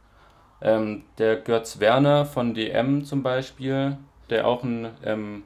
Ähm, 0.62 1.05
der 1.18 1.37
Götz 1.37 1.81
Werner 1.81 2.26
von 2.26 2.55
DM 2.55 3.05
zum 3.05 3.22
Beispiel, 3.22 3.96
der 4.29 4.46
auch 4.46 4.62
ein 4.62 4.88
ähm, 5.05 5.42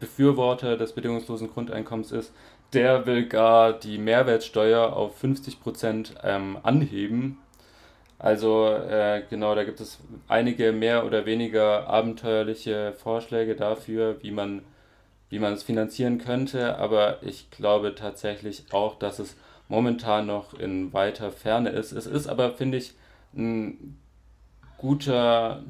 Befürworter 0.00 0.76
des 0.76 0.92
bedingungslosen 0.92 1.50
Grundeinkommens 1.50 2.12
ist, 2.12 2.32
der 2.72 3.06
will 3.06 3.26
gar 3.26 3.72
die 3.72 3.98
Mehrwertsteuer 3.98 4.92
auf 4.92 5.22
50% 5.22 6.16
ähm, 6.22 6.58
anheben 6.62 7.38
also 8.18 8.66
äh, 8.66 9.22
genau, 9.30 9.54
da 9.54 9.62
gibt 9.64 9.80
es 9.80 10.00
einige 10.26 10.72
mehr 10.72 11.06
oder 11.06 11.24
weniger 11.24 11.86
abenteuerliche 11.88 12.92
Vorschläge 12.94 13.54
dafür, 13.54 14.16
wie 14.22 14.32
man, 14.32 14.62
wie 15.30 15.38
man 15.38 15.52
es 15.52 15.62
finanzieren 15.62 16.18
könnte, 16.18 16.78
aber 16.78 17.22
ich 17.22 17.50
glaube 17.50 17.94
tatsächlich 17.94 18.64
auch, 18.72 18.98
dass 18.98 19.20
es 19.20 19.36
momentan 19.68 20.26
noch 20.26 20.54
in 20.54 20.92
weiter 20.92 21.30
Ferne 21.30 21.70
ist. 21.70 21.92
Es 21.92 22.06
ist 22.06 22.26
aber, 22.26 22.52
finde 22.52 22.78
ich, 22.78 22.94
ein 23.36 23.98
guter 24.78 25.62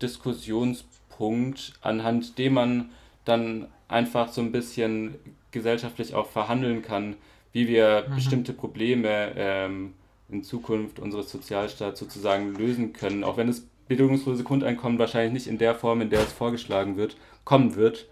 Diskussionspunkt, 0.00 1.74
anhand 1.80 2.38
dem 2.38 2.54
man 2.54 2.90
dann 3.24 3.68
einfach 3.88 4.28
so 4.28 4.40
ein 4.40 4.52
bisschen 4.52 5.14
gesellschaftlich 5.52 6.14
auch 6.14 6.26
verhandeln 6.26 6.82
kann, 6.82 7.16
wie 7.52 7.68
wir 7.68 8.06
mhm. 8.08 8.14
bestimmte 8.14 8.52
Probleme 8.52 9.32
ähm, 9.36 9.94
in 10.28 10.42
Zukunft 10.42 10.98
unseres 10.98 11.30
Sozialstaats 11.30 12.00
sozusagen 12.00 12.54
lösen 12.54 12.92
können, 12.92 13.22
auch 13.22 13.36
wenn 13.36 13.46
das 13.46 13.66
bildungslose 13.86 14.42
Grundeinkommen 14.42 14.98
wahrscheinlich 14.98 15.32
nicht 15.32 15.46
in 15.46 15.58
der 15.58 15.74
Form, 15.74 16.00
in 16.00 16.10
der 16.10 16.20
es 16.20 16.32
vorgeschlagen 16.32 16.96
wird, 16.96 17.16
kommen 17.44 17.76
wird. 17.76 18.06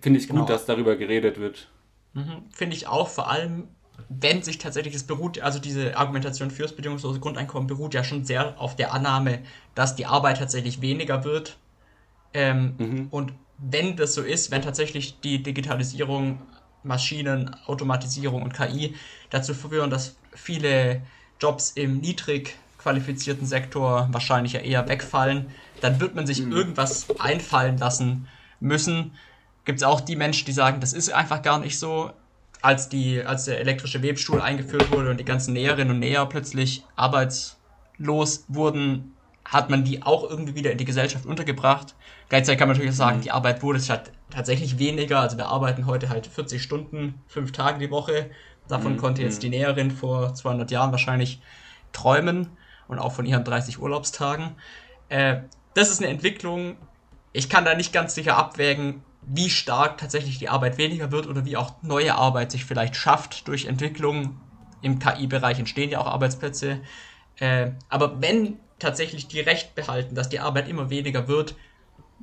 Finde 0.00 0.18
ich 0.18 0.28
gut, 0.28 0.36
genau. 0.36 0.46
dass 0.46 0.66
darüber 0.66 0.96
geredet 0.96 1.38
wird. 1.38 1.68
Mhm. 2.12 2.44
Finde 2.50 2.76
ich 2.76 2.86
auch, 2.86 3.08
vor 3.08 3.30
allem, 3.30 3.68
wenn 4.08 4.42
sich 4.42 4.58
tatsächlich 4.58 4.94
es 4.94 5.04
beruht, 5.04 5.40
also 5.40 5.58
diese 5.58 5.96
Argumentation 5.96 6.50
fürs 6.50 6.74
bedingungslose 6.74 7.20
Grundeinkommen 7.20 7.66
beruht 7.66 7.94
ja 7.94 8.04
schon 8.04 8.24
sehr 8.24 8.60
auf 8.60 8.76
der 8.76 8.92
Annahme, 8.92 9.40
dass 9.74 9.96
die 9.96 10.06
Arbeit 10.06 10.38
tatsächlich 10.38 10.80
weniger 10.80 11.24
wird. 11.24 11.56
Ähm, 12.34 12.74
mhm. 12.78 13.08
Und 13.10 13.32
wenn 13.58 13.96
das 13.96 14.14
so 14.14 14.22
ist, 14.22 14.50
wenn 14.50 14.62
tatsächlich 14.62 15.20
die 15.20 15.42
Digitalisierung, 15.42 16.40
Maschinen, 16.82 17.54
Automatisierung 17.66 18.42
und 18.42 18.54
KI 18.54 18.94
dazu 19.30 19.54
führen, 19.54 19.90
dass 19.90 20.16
viele 20.32 21.02
Jobs 21.40 21.70
im 21.72 21.98
niedrig 21.98 22.56
qualifizierten 22.78 23.46
Sektor 23.46 24.08
wahrscheinlich 24.12 24.52
ja 24.52 24.60
eher 24.60 24.88
wegfallen, 24.88 25.46
dann 25.80 26.00
wird 26.00 26.14
man 26.14 26.26
sich 26.26 26.42
mhm. 26.42 26.52
irgendwas 26.52 27.06
einfallen 27.18 27.78
lassen 27.78 28.28
müssen. 28.60 29.12
Gibt 29.64 29.80
es 29.80 29.82
auch 29.82 30.00
die 30.00 30.16
Menschen, 30.16 30.46
die 30.46 30.52
sagen, 30.52 30.80
das 30.80 30.92
ist 30.92 31.12
einfach 31.12 31.42
gar 31.42 31.58
nicht 31.58 31.78
so. 31.78 32.12
Als, 32.66 32.88
die, 32.88 33.22
als 33.22 33.44
der 33.44 33.60
elektrische 33.60 34.02
Webstuhl 34.02 34.40
eingeführt 34.40 34.90
wurde 34.90 35.10
und 35.10 35.20
die 35.20 35.24
ganzen 35.24 35.52
Näherinnen 35.52 35.92
und 35.92 36.00
Näher 36.00 36.26
plötzlich 36.26 36.84
arbeitslos 36.96 38.44
wurden, 38.48 39.14
hat 39.44 39.70
man 39.70 39.84
die 39.84 40.02
auch 40.02 40.28
irgendwie 40.28 40.56
wieder 40.56 40.72
in 40.72 40.78
die 40.78 40.84
Gesellschaft 40.84 41.26
untergebracht. 41.26 41.94
Gleichzeitig 42.28 42.58
kann 42.58 42.66
man 42.66 42.76
natürlich 42.76 42.96
sagen, 42.96 43.18
mhm. 43.18 43.22
die 43.22 43.30
Arbeit 43.30 43.62
wurde 43.62 43.80
tatsächlich 44.30 44.80
weniger. 44.80 45.20
Also 45.20 45.36
wir 45.36 45.46
arbeiten 45.46 45.86
heute 45.86 46.08
halt 46.08 46.26
40 46.26 46.60
Stunden, 46.60 47.22
fünf 47.28 47.52
Tage 47.52 47.78
die 47.78 47.92
Woche. 47.92 48.30
Davon 48.66 48.94
mhm. 48.94 48.96
konnte 48.96 49.22
jetzt 49.22 49.44
die. 49.44 49.48
Näherin 49.48 49.92
vor 49.92 50.34
200 50.34 50.72
Jahren 50.72 50.90
wahrscheinlich 50.90 51.40
träumen 51.92 52.48
und 52.88 52.98
auch 52.98 53.12
von 53.12 53.26
ihren 53.26 53.44
30 53.44 53.78
Urlaubstagen. 53.78 54.56
Äh, 55.08 55.42
das 55.74 55.90
ist 55.90 56.02
eine 56.02 56.10
Entwicklung. 56.10 56.74
Ich 57.32 57.48
kann 57.48 57.64
da 57.64 57.76
nicht 57.76 57.92
ganz 57.92 58.16
sicher 58.16 58.36
abwägen, 58.36 59.04
wie 59.26 59.50
stark 59.50 59.98
tatsächlich 59.98 60.38
die 60.38 60.48
Arbeit 60.48 60.78
weniger 60.78 61.10
wird 61.12 61.26
oder 61.26 61.44
wie 61.44 61.56
auch 61.56 61.82
neue 61.82 62.14
Arbeit 62.14 62.52
sich 62.52 62.64
vielleicht 62.64 62.96
schafft 62.96 63.48
durch 63.48 63.66
Entwicklung. 63.66 64.40
Im 64.80 64.98
KI-Bereich 65.00 65.58
entstehen 65.58 65.90
ja 65.90 66.00
auch 66.00 66.06
Arbeitsplätze. 66.06 66.80
Äh, 67.36 67.72
aber 67.88 68.20
wenn 68.22 68.60
tatsächlich 68.78 69.28
die 69.28 69.40
Recht 69.40 69.74
behalten, 69.74 70.14
dass 70.14 70.28
die 70.28 70.40
Arbeit 70.40 70.68
immer 70.68 70.90
weniger 70.90 71.28
wird, 71.28 71.56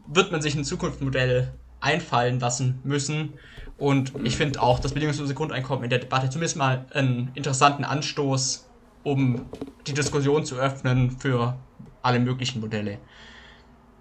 wird 0.05 0.31
man 0.31 0.41
sich 0.41 0.55
ein 0.55 0.63
Zukunftsmodell 0.65 1.59
einfallen 1.79 2.39
lassen 2.39 2.81
müssen. 2.83 3.39
Und 3.77 4.13
ich 4.23 4.37
finde 4.37 4.61
auch 4.61 4.79
das 4.79 4.93
bedingungslose 4.93 5.33
Grundeinkommen 5.33 5.83
in 5.83 5.89
der 5.89 5.99
Debatte 5.99 6.29
zumindest 6.29 6.57
mal 6.57 6.87
einen 6.93 7.29
interessanten 7.33 7.83
Anstoß, 7.83 8.71
um 9.03 9.51
die 9.87 9.93
Diskussion 9.93 10.45
zu 10.45 10.55
öffnen 10.55 11.11
für 11.11 11.67
alle 12.01 12.19
möglichen 12.19 12.61
Modelle. 12.61 12.99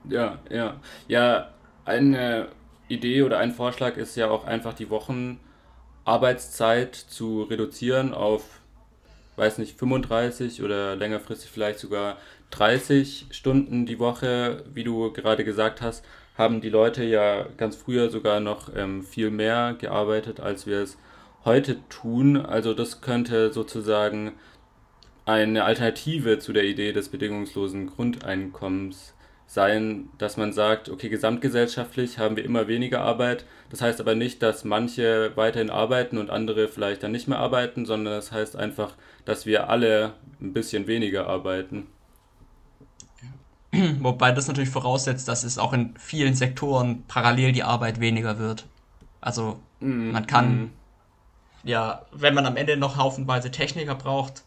Ja, 0.05 0.43
ja. 0.51 0.81
Ja, 1.09 1.55
eine 1.85 2.49
Idee 2.93 3.23
oder 3.23 3.39
ein 3.39 3.53
Vorschlag 3.53 3.97
ist 3.97 4.17
ja 4.17 4.31
auch 4.31 4.45
einfach 4.45 4.75
die 4.75 4.91
Wochenarbeitszeit 4.91 6.95
zu 6.95 7.43
reduzieren 7.43 8.15
auf, 8.15 8.61
weiß 9.37 9.59
nicht, 9.59 9.79
35 9.79 10.63
oder 10.63 10.97
längerfristig 10.97 11.51
vielleicht 11.51 11.79
sogar 11.79 12.17
30 12.51 13.27
Stunden 13.31 13.87
die 13.87 13.99
Woche, 13.99 14.65
wie 14.73 14.85
du 14.85 15.13
gerade 15.13 15.45
gesagt 15.45 15.81
hast, 15.81 16.05
haben 16.37 16.61
die 16.61 16.69
Leute 16.69 17.05
ja 17.05 17.47
ganz 17.57 17.77
früher 17.77 18.11
sogar 18.11 18.41
noch 18.41 18.75
ähm, 18.75 19.03
viel 19.03 19.31
mehr 19.31 19.75
gearbeitet, 19.79 20.41
als 20.41 20.67
wir 20.67 20.83
es 20.83 20.99
heute 21.45 21.77
tun. 21.89 22.37
Also 22.37 22.75
das 22.75 23.01
könnte 23.01 23.53
sozusagen 23.53 24.33
eine 25.25 25.65
Alternative 25.65 26.39
zu 26.39 26.53
der 26.53 26.65
Idee 26.65 26.93
des 26.93 27.09
bedingungslosen 27.09 27.87
Grundeinkommens 27.87 29.15
sein, 29.53 30.09
dass 30.17 30.39
man 30.39 30.55
sagt, 30.55 30.89
okay, 30.89 31.11
gesamtgesellschaftlich 31.11 32.19
haben 32.19 32.37
wir 32.37 32.45
immer 32.45 32.69
weniger 32.69 33.03
Arbeit. 33.03 33.45
Das 33.69 33.83
heißt 33.83 34.01
aber 34.01 34.15
nicht, 34.15 34.43
dass 34.43 34.65
manche 34.65 35.33
weiterhin 35.37 35.69
arbeiten 35.69 36.17
und 36.17 36.31
andere 36.31 36.69
vielleicht 36.69 37.03
dann 37.03 37.13
nicht 37.13 37.29
mehr 37.29 37.39
arbeiten, 37.39 37.85
sondern 37.85 38.15
das 38.15 38.33
heißt 38.33 38.57
einfach, 38.57 38.95
dass 39.27 39.45
wir 39.45 39.69
alle 39.69 40.15
ein 40.41 40.55
bisschen 40.55 40.87
weniger 40.87 41.27
arbeiten. 41.27 41.87
Wobei 44.01 44.33
das 44.33 44.49
natürlich 44.49 44.71
voraussetzt, 44.71 45.29
dass 45.29 45.45
es 45.45 45.59
auch 45.59 45.75
in 45.75 45.95
vielen 45.99 46.35
Sektoren 46.35 47.05
parallel 47.07 47.53
die 47.53 47.63
Arbeit 47.63 48.01
weniger 48.01 48.39
wird. 48.39 48.65
Also 49.21 49.61
mm, 49.81 50.13
man 50.13 50.27
kann, 50.27 50.55
mm. 50.55 50.71
ja, 51.65 52.07
wenn 52.13 52.33
man 52.33 52.47
am 52.47 52.57
Ende 52.57 52.79
noch 52.79 52.97
haufenweise 52.97 53.51
Techniker 53.51 53.97
braucht, 53.97 54.45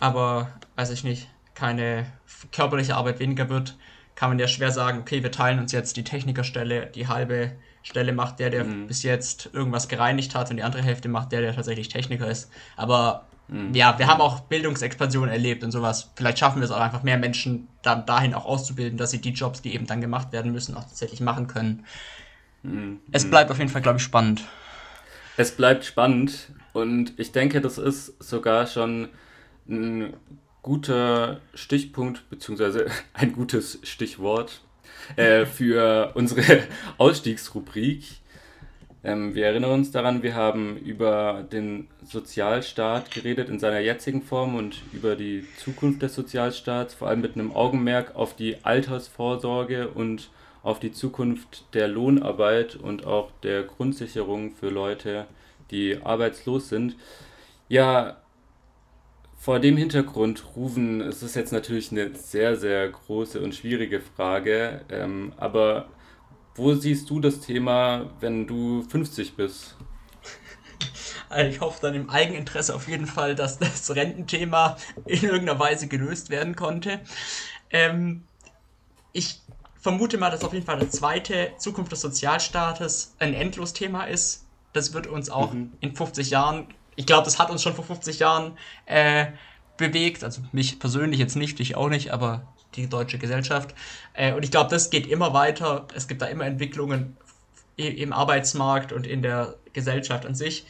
aber, 0.00 0.48
weiß 0.74 0.90
ich 0.90 1.04
nicht, 1.04 1.28
keine 1.54 2.06
körperliche 2.50 2.96
Arbeit 2.96 3.20
weniger 3.20 3.48
wird, 3.48 3.76
kann 4.18 4.30
man 4.30 4.40
ja 4.40 4.48
schwer 4.48 4.72
sagen, 4.72 4.98
okay, 4.98 5.22
wir 5.22 5.30
teilen 5.30 5.60
uns 5.60 5.70
jetzt 5.70 5.96
die 5.96 6.02
Technikerstelle, 6.02 6.86
die 6.86 7.06
halbe 7.06 7.52
Stelle 7.84 8.12
macht 8.12 8.40
der, 8.40 8.50
der 8.50 8.64
mm. 8.64 8.88
bis 8.88 9.04
jetzt 9.04 9.50
irgendwas 9.52 9.86
gereinigt 9.86 10.34
hat 10.34 10.50
und 10.50 10.56
die 10.56 10.64
andere 10.64 10.82
Hälfte 10.82 11.08
macht 11.08 11.30
der, 11.30 11.40
der 11.40 11.54
tatsächlich 11.54 11.88
Techniker 11.88 12.28
ist. 12.28 12.50
Aber 12.76 13.28
Mhm. 13.48 13.72
Ja, 13.72 13.98
wir 13.98 14.08
haben 14.08 14.20
auch 14.20 14.40
Bildungsexpansion 14.40 15.30
erlebt 15.30 15.64
und 15.64 15.70
sowas. 15.70 16.10
Vielleicht 16.16 16.38
schaffen 16.38 16.60
wir 16.60 16.66
es 16.66 16.70
auch 16.70 16.82
einfach 16.82 17.02
mehr 17.02 17.16
Menschen 17.16 17.66
dann 17.80 18.04
dahin 18.04 18.34
auch 18.34 18.44
auszubilden, 18.44 18.98
dass 18.98 19.10
sie 19.10 19.22
die 19.22 19.30
Jobs, 19.30 19.62
die 19.62 19.74
eben 19.74 19.86
dann 19.86 20.02
gemacht 20.02 20.32
werden 20.32 20.52
müssen, 20.52 20.76
auch 20.76 20.84
tatsächlich 20.84 21.20
machen 21.20 21.46
können. 21.46 21.86
Mhm. 22.62 23.00
Es 23.10 23.24
bleibt 23.30 23.50
auf 23.50 23.56
jeden 23.56 23.70
Fall, 23.70 23.80
glaube 23.80 23.96
ich, 23.96 24.04
spannend. 24.04 24.44
Es 25.38 25.52
bleibt 25.56 25.86
spannend 25.86 26.50
und 26.74 27.18
ich 27.18 27.32
denke, 27.32 27.62
das 27.62 27.78
ist 27.78 28.22
sogar 28.22 28.66
schon 28.66 29.08
ein 29.66 30.12
guter 30.62 31.40
Stichpunkt, 31.54 32.28
beziehungsweise 32.30 32.86
ein 33.14 33.32
gutes 33.32 33.78
Stichwort 33.82 34.60
äh, 35.16 35.46
für 35.46 36.12
unsere 36.14 36.64
Ausstiegsrubrik. 36.98 38.04
Ähm, 39.04 39.34
wir 39.34 39.46
erinnern 39.46 39.70
uns 39.70 39.92
daran, 39.92 40.22
wir 40.22 40.34
haben 40.34 40.76
über 40.76 41.46
den 41.52 41.86
Sozialstaat 42.02 43.10
geredet 43.12 43.48
in 43.48 43.60
seiner 43.60 43.78
jetzigen 43.78 44.22
Form 44.22 44.56
und 44.56 44.82
über 44.92 45.14
die 45.14 45.46
Zukunft 45.56 46.02
des 46.02 46.14
Sozialstaats, 46.14 46.94
vor 46.94 47.08
allem 47.08 47.20
mit 47.20 47.34
einem 47.34 47.52
Augenmerk 47.52 48.16
auf 48.16 48.34
die 48.34 48.56
Altersvorsorge 48.64 49.88
und 49.88 50.30
auf 50.62 50.80
die 50.80 50.92
Zukunft 50.92 51.64
der 51.74 51.86
Lohnarbeit 51.86 52.74
und 52.76 53.06
auch 53.06 53.30
der 53.42 53.62
Grundsicherung 53.62 54.52
für 54.56 54.68
Leute, 54.68 55.26
die 55.70 55.98
arbeitslos 56.02 56.68
sind. 56.68 56.96
Ja, 57.68 58.16
vor 59.38 59.60
dem 59.60 59.76
Hintergrund, 59.76 60.44
Rufen, 60.56 61.00
es 61.00 61.22
ist 61.22 61.36
jetzt 61.36 61.52
natürlich 61.52 61.92
eine 61.92 62.14
sehr, 62.14 62.56
sehr 62.56 62.88
große 62.88 63.40
und 63.40 63.54
schwierige 63.54 64.00
Frage, 64.00 64.84
ähm, 64.90 65.32
aber 65.36 65.88
wo 66.56 66.74
siehst 66.74 67.08
du 67.08 67.20
das 67.20 67.40
Thema, 67.40 68.10
wenn 68.20 68.48
du 68.48 68.82
50 68.82 69.36
bist? 69.36 69.76
Also 71.30 71.50
ich 71.50 71.60
hoffe 71.60 71.78
dann 71.82 71.94
im 71.94 72.10
Eigeninteresse 72.10 72.74
auf 72.74 72.88
jeden 72.88 73.06
Fall, 73.06 73.34
dass 73.34 73.58
das 73.58 73.94
Rententhema 73.94 74.76
in 75.04 75.22
irgendeiner 75.22 75.58
Weise 75.58 75.86
gelöst 75.86 76.30
werden 76.30 76.56
konnte. 76.56 77.00
Ähm, 77.70 78.24
ich 79.12 79.40
vermute 79.76 80.18
mal, 80.18 80.30
dass 80.30 80.42
auf 80.42 80.52
jeden 80.52 80.66
Fall 80.66 80.78
das 80.78 80.90
zweite 80.90 81.52
Zukunft 81.58 81.92
des 81.92 82.00
Sozialstaates 82.00 83.14
ein 83.18 83.34
Endlosthema 83.34 84.04
ist. 84.04 84.46
Das 84.72 84.94
wird 84.94 85.06
uns 85.06 85.30
auch 85.30 85.52
mhm. 85.52 85.72
in 85.80 85.94
50 85.94 86.30
Jahren, 86.30 86.68
ich 86.98 87.06
glaube, 87.06 87.24
das 87.24 87.38
hat 87.38 87.48
uns 87.48 87.62
schon 87.62 87.74
vor 87.74 87.84
50 87.84 88.18
Jahren 88.18 88.58
äh, 88.86 89.26
bewegt. 89.76 90.24
Also 90.24 90.42
mich 90.50 90.80
persönlich 90.80 91.20
jetzt 91.20 91.36
nicht, 91.36 91.60
ich 91.60 91.76
auch 91.76 91.88
nicht, 91.88 92.12
aber 92.12 92.52
die 92.74 92.88
deutsche 92.88 93.18
Gesellschaft. 93.18 93.72
Äh, 94.14 94.32
und 94.32 94.42
ich 94.42 94.50
glaube, 94.50 94.68
das 94.68 94.90
geht 94.90 95.06
immer 95.06 95.32
weiter. 95.32 95.86
Es 95.94 96.08
gibt 96.08 96.22
da 96.22 96.26
immer 96.26 96.44
Entwicklungen 96.44 97.16
im 97.76 98.12
Arbeitsmarkt 98.12 98.92
und 98.92 99.06
in 99.06 99.22
der 99.22 99.54
Gesellschaft 99.72 100.26
an 100.26 100.34
sich. 100.34 100.66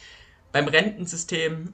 Beim 0.51 0.67
Rentensystem, 0.67 1.73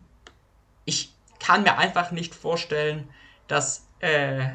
ich 0.85 1.11
kann 1.39 1.63
mir 1.63 1.77
einfach 1.77 2.11
nicht 2.11 2.33
vorstellen, 2.33 3.09
dass 3.49 3.85
äh, 3.99 4.47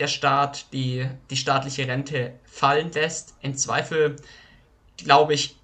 der 0.00 0.08
Staat 0.08 0.72
die, 0.72 1.08
die 1.30 1.36
staatliche 1.36 1.86
Rente 1.86 2.32
fallen 2.42 2.90
lässt. 2.90 3.36
Im 3.42 3.56
Zweifel, 3.56 4.16
glaube 4.96 5.34
ich, 5.34 5.56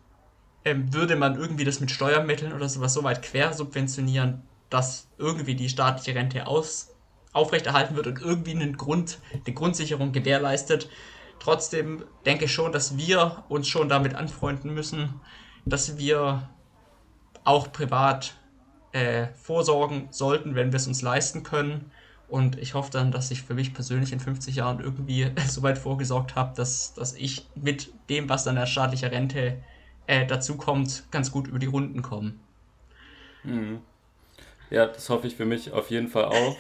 äh, 0.65 0.75
würde 0.77 1.17
man 1.17 1.37
irgendwie 1.37 1.65
das 1.65 1.81
mit 1.81 1.91
Steuermitteln 1.91 2.53
oder 2.53 2.69
sowas 2.69 2.95
so 2.95 3.03
weit 3.05 3.23
quer 3.23 3.53
subventionieren, 3.53 4.43
dass 4.71 5.09
irgendwie 5.19 5.55
die 5.55 5.69
staatliche 5.69 6.15
Rente 6.15 6.47
aus, 6.47 6.95
aufrechterhalten 7.33 7.97
wird 7.97 8.07
und 8.07 8.21
irgendwie 8.21 8.53
einen 8.53 8.77
Grund, 8.77 9.19
eine 9.33 9.55
Grundsicherung 9.55 10.13
gewährleistet. 10.13 10.89
Trotzdem 11.41 12.05
denke 12.25 12.45
ich 12.45 12.53
schon, 12.53 12.73
dass 12.73 12.97
wir 12.97 13.45
uns 13.49 13.69
schon 13.69 13.89
damit 13.89 14.15
anfreunden 14.15 14.73
müssen, 14.73 15.21
dass 15.65 15.99
wir 15.99 16.49
auch 17.45 17.73
privat 17.73 18.35
äh, 18.93 19.29
vorsorgen 19.35 20.09
sollten, 20.11 20.55
wenn 20.55 20.73
wir 20.73 20.77
es 20.77 20.87
uns 20.87 21.03
leisten 21.03 21.43
können. 21.43 21.91
Und 22.29 22.57
ich 22.59 22.75
hoffe 22.75 22.91
dann, 22.91 23.11
dass 23.11 23.31
ich 23.31 23.43
für 23.43 23.55
mich 23.55 23.75
persönlich 23.75 24.13
in 24.13 24.21
50 24.21 24.57
Jahren 24.57 24.81
irgendwie 24.81 25.31
so 25.49 25.63
weit 25.63 25.79
vorgesorgt 25.79 26.37
habe, 26.37 26.55
dass, 26.55 26.95
dass 26.95 27.15
ich 27.15 27.49
mit 27.55 27.93
dem, 28.09 28.29
was 28.29 28.45
dann 28.45 28.55
der 28.55 28.67
staatliche 28.67 29.11
Rente 29.11 29.63
äh, 30.07 30.27
dazu 30.27 30.57
kommt, 30.57 31.05
ganz 31.11 31.31
gut 31.31 31.49
über 31.49 31.59
die 31.59 31.67
Runden 31.67 32.03
komme. 32.03 32.35
Mhm. 33.45 33.81
Ja, 34.71 34.87
das 34.87 35.11
hoffe 35.11 35.27
ich 35.27 35.37
für 35.37 35.45
mich 35.45 35.73
auf 35.73 35.91
jeden 35.91 36.09
Fall 36.09 36.25
auch. 36.25 36.57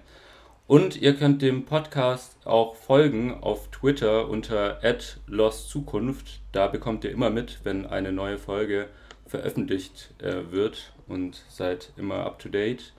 und 0.68 1.02
ihr 1.02 1.16
könnt 1.16 1.42
dem 1.42 1.66
Podcast 1.66 2.38
auch 2.46 2.76
folgen 2.76 3.34
auf 3.42 3.72
Twitter 3.72 4.30
unter 4.30 4.80
@lostzukunft. 5.26 6.42
Da 6.52 6.68
bekommt 6.68 7.04
ihr 7.04 7.10
immer 7.10 7.32
mit, 7.32 7.62
wenn 7.64 7.88
eine 7.88 8.12
neue 8.12 8.38
Folge 8.38 8.90
veröffentlicht 9.26 10.14
äh, 10.20 10.52
wird 10.52 10.94
und 11.08 11.44
seid 11.50 11.92
immer 11.98 12.28
up 12.28 12.38
to 12.38 12.50
date. 12.50 12.94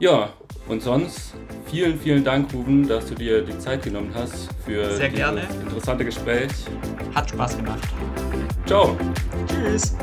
Ja, 0.00 0.30
und 0.68 0.82
sonst 0.82 1.34
vielen, 1.66 1.98
vielen 1.98 2.24
Dank, 2.24 2.52
Ruben, 2.52 2.88
dass 2.88 3.06
du 3.06 3.14
dir 3.14 3.42
die 3.42 3.56
Zeit 3.58 3.82
genommen 3.82 4.10
hast 4.14 4.48
für 4.64 4.96
Sehr 4.96 5.08
gerne. 5.08 5.42
dieses 5.42 5.62
interessante 5.62 6.04
Gespräch. 6.04 6.50
Hat 7.14 7.30
Spaß 7.30 7.56
gemacht. 7.58 7.88
Ciao. 8.66 8.96
Tschüss. 9.46 9.94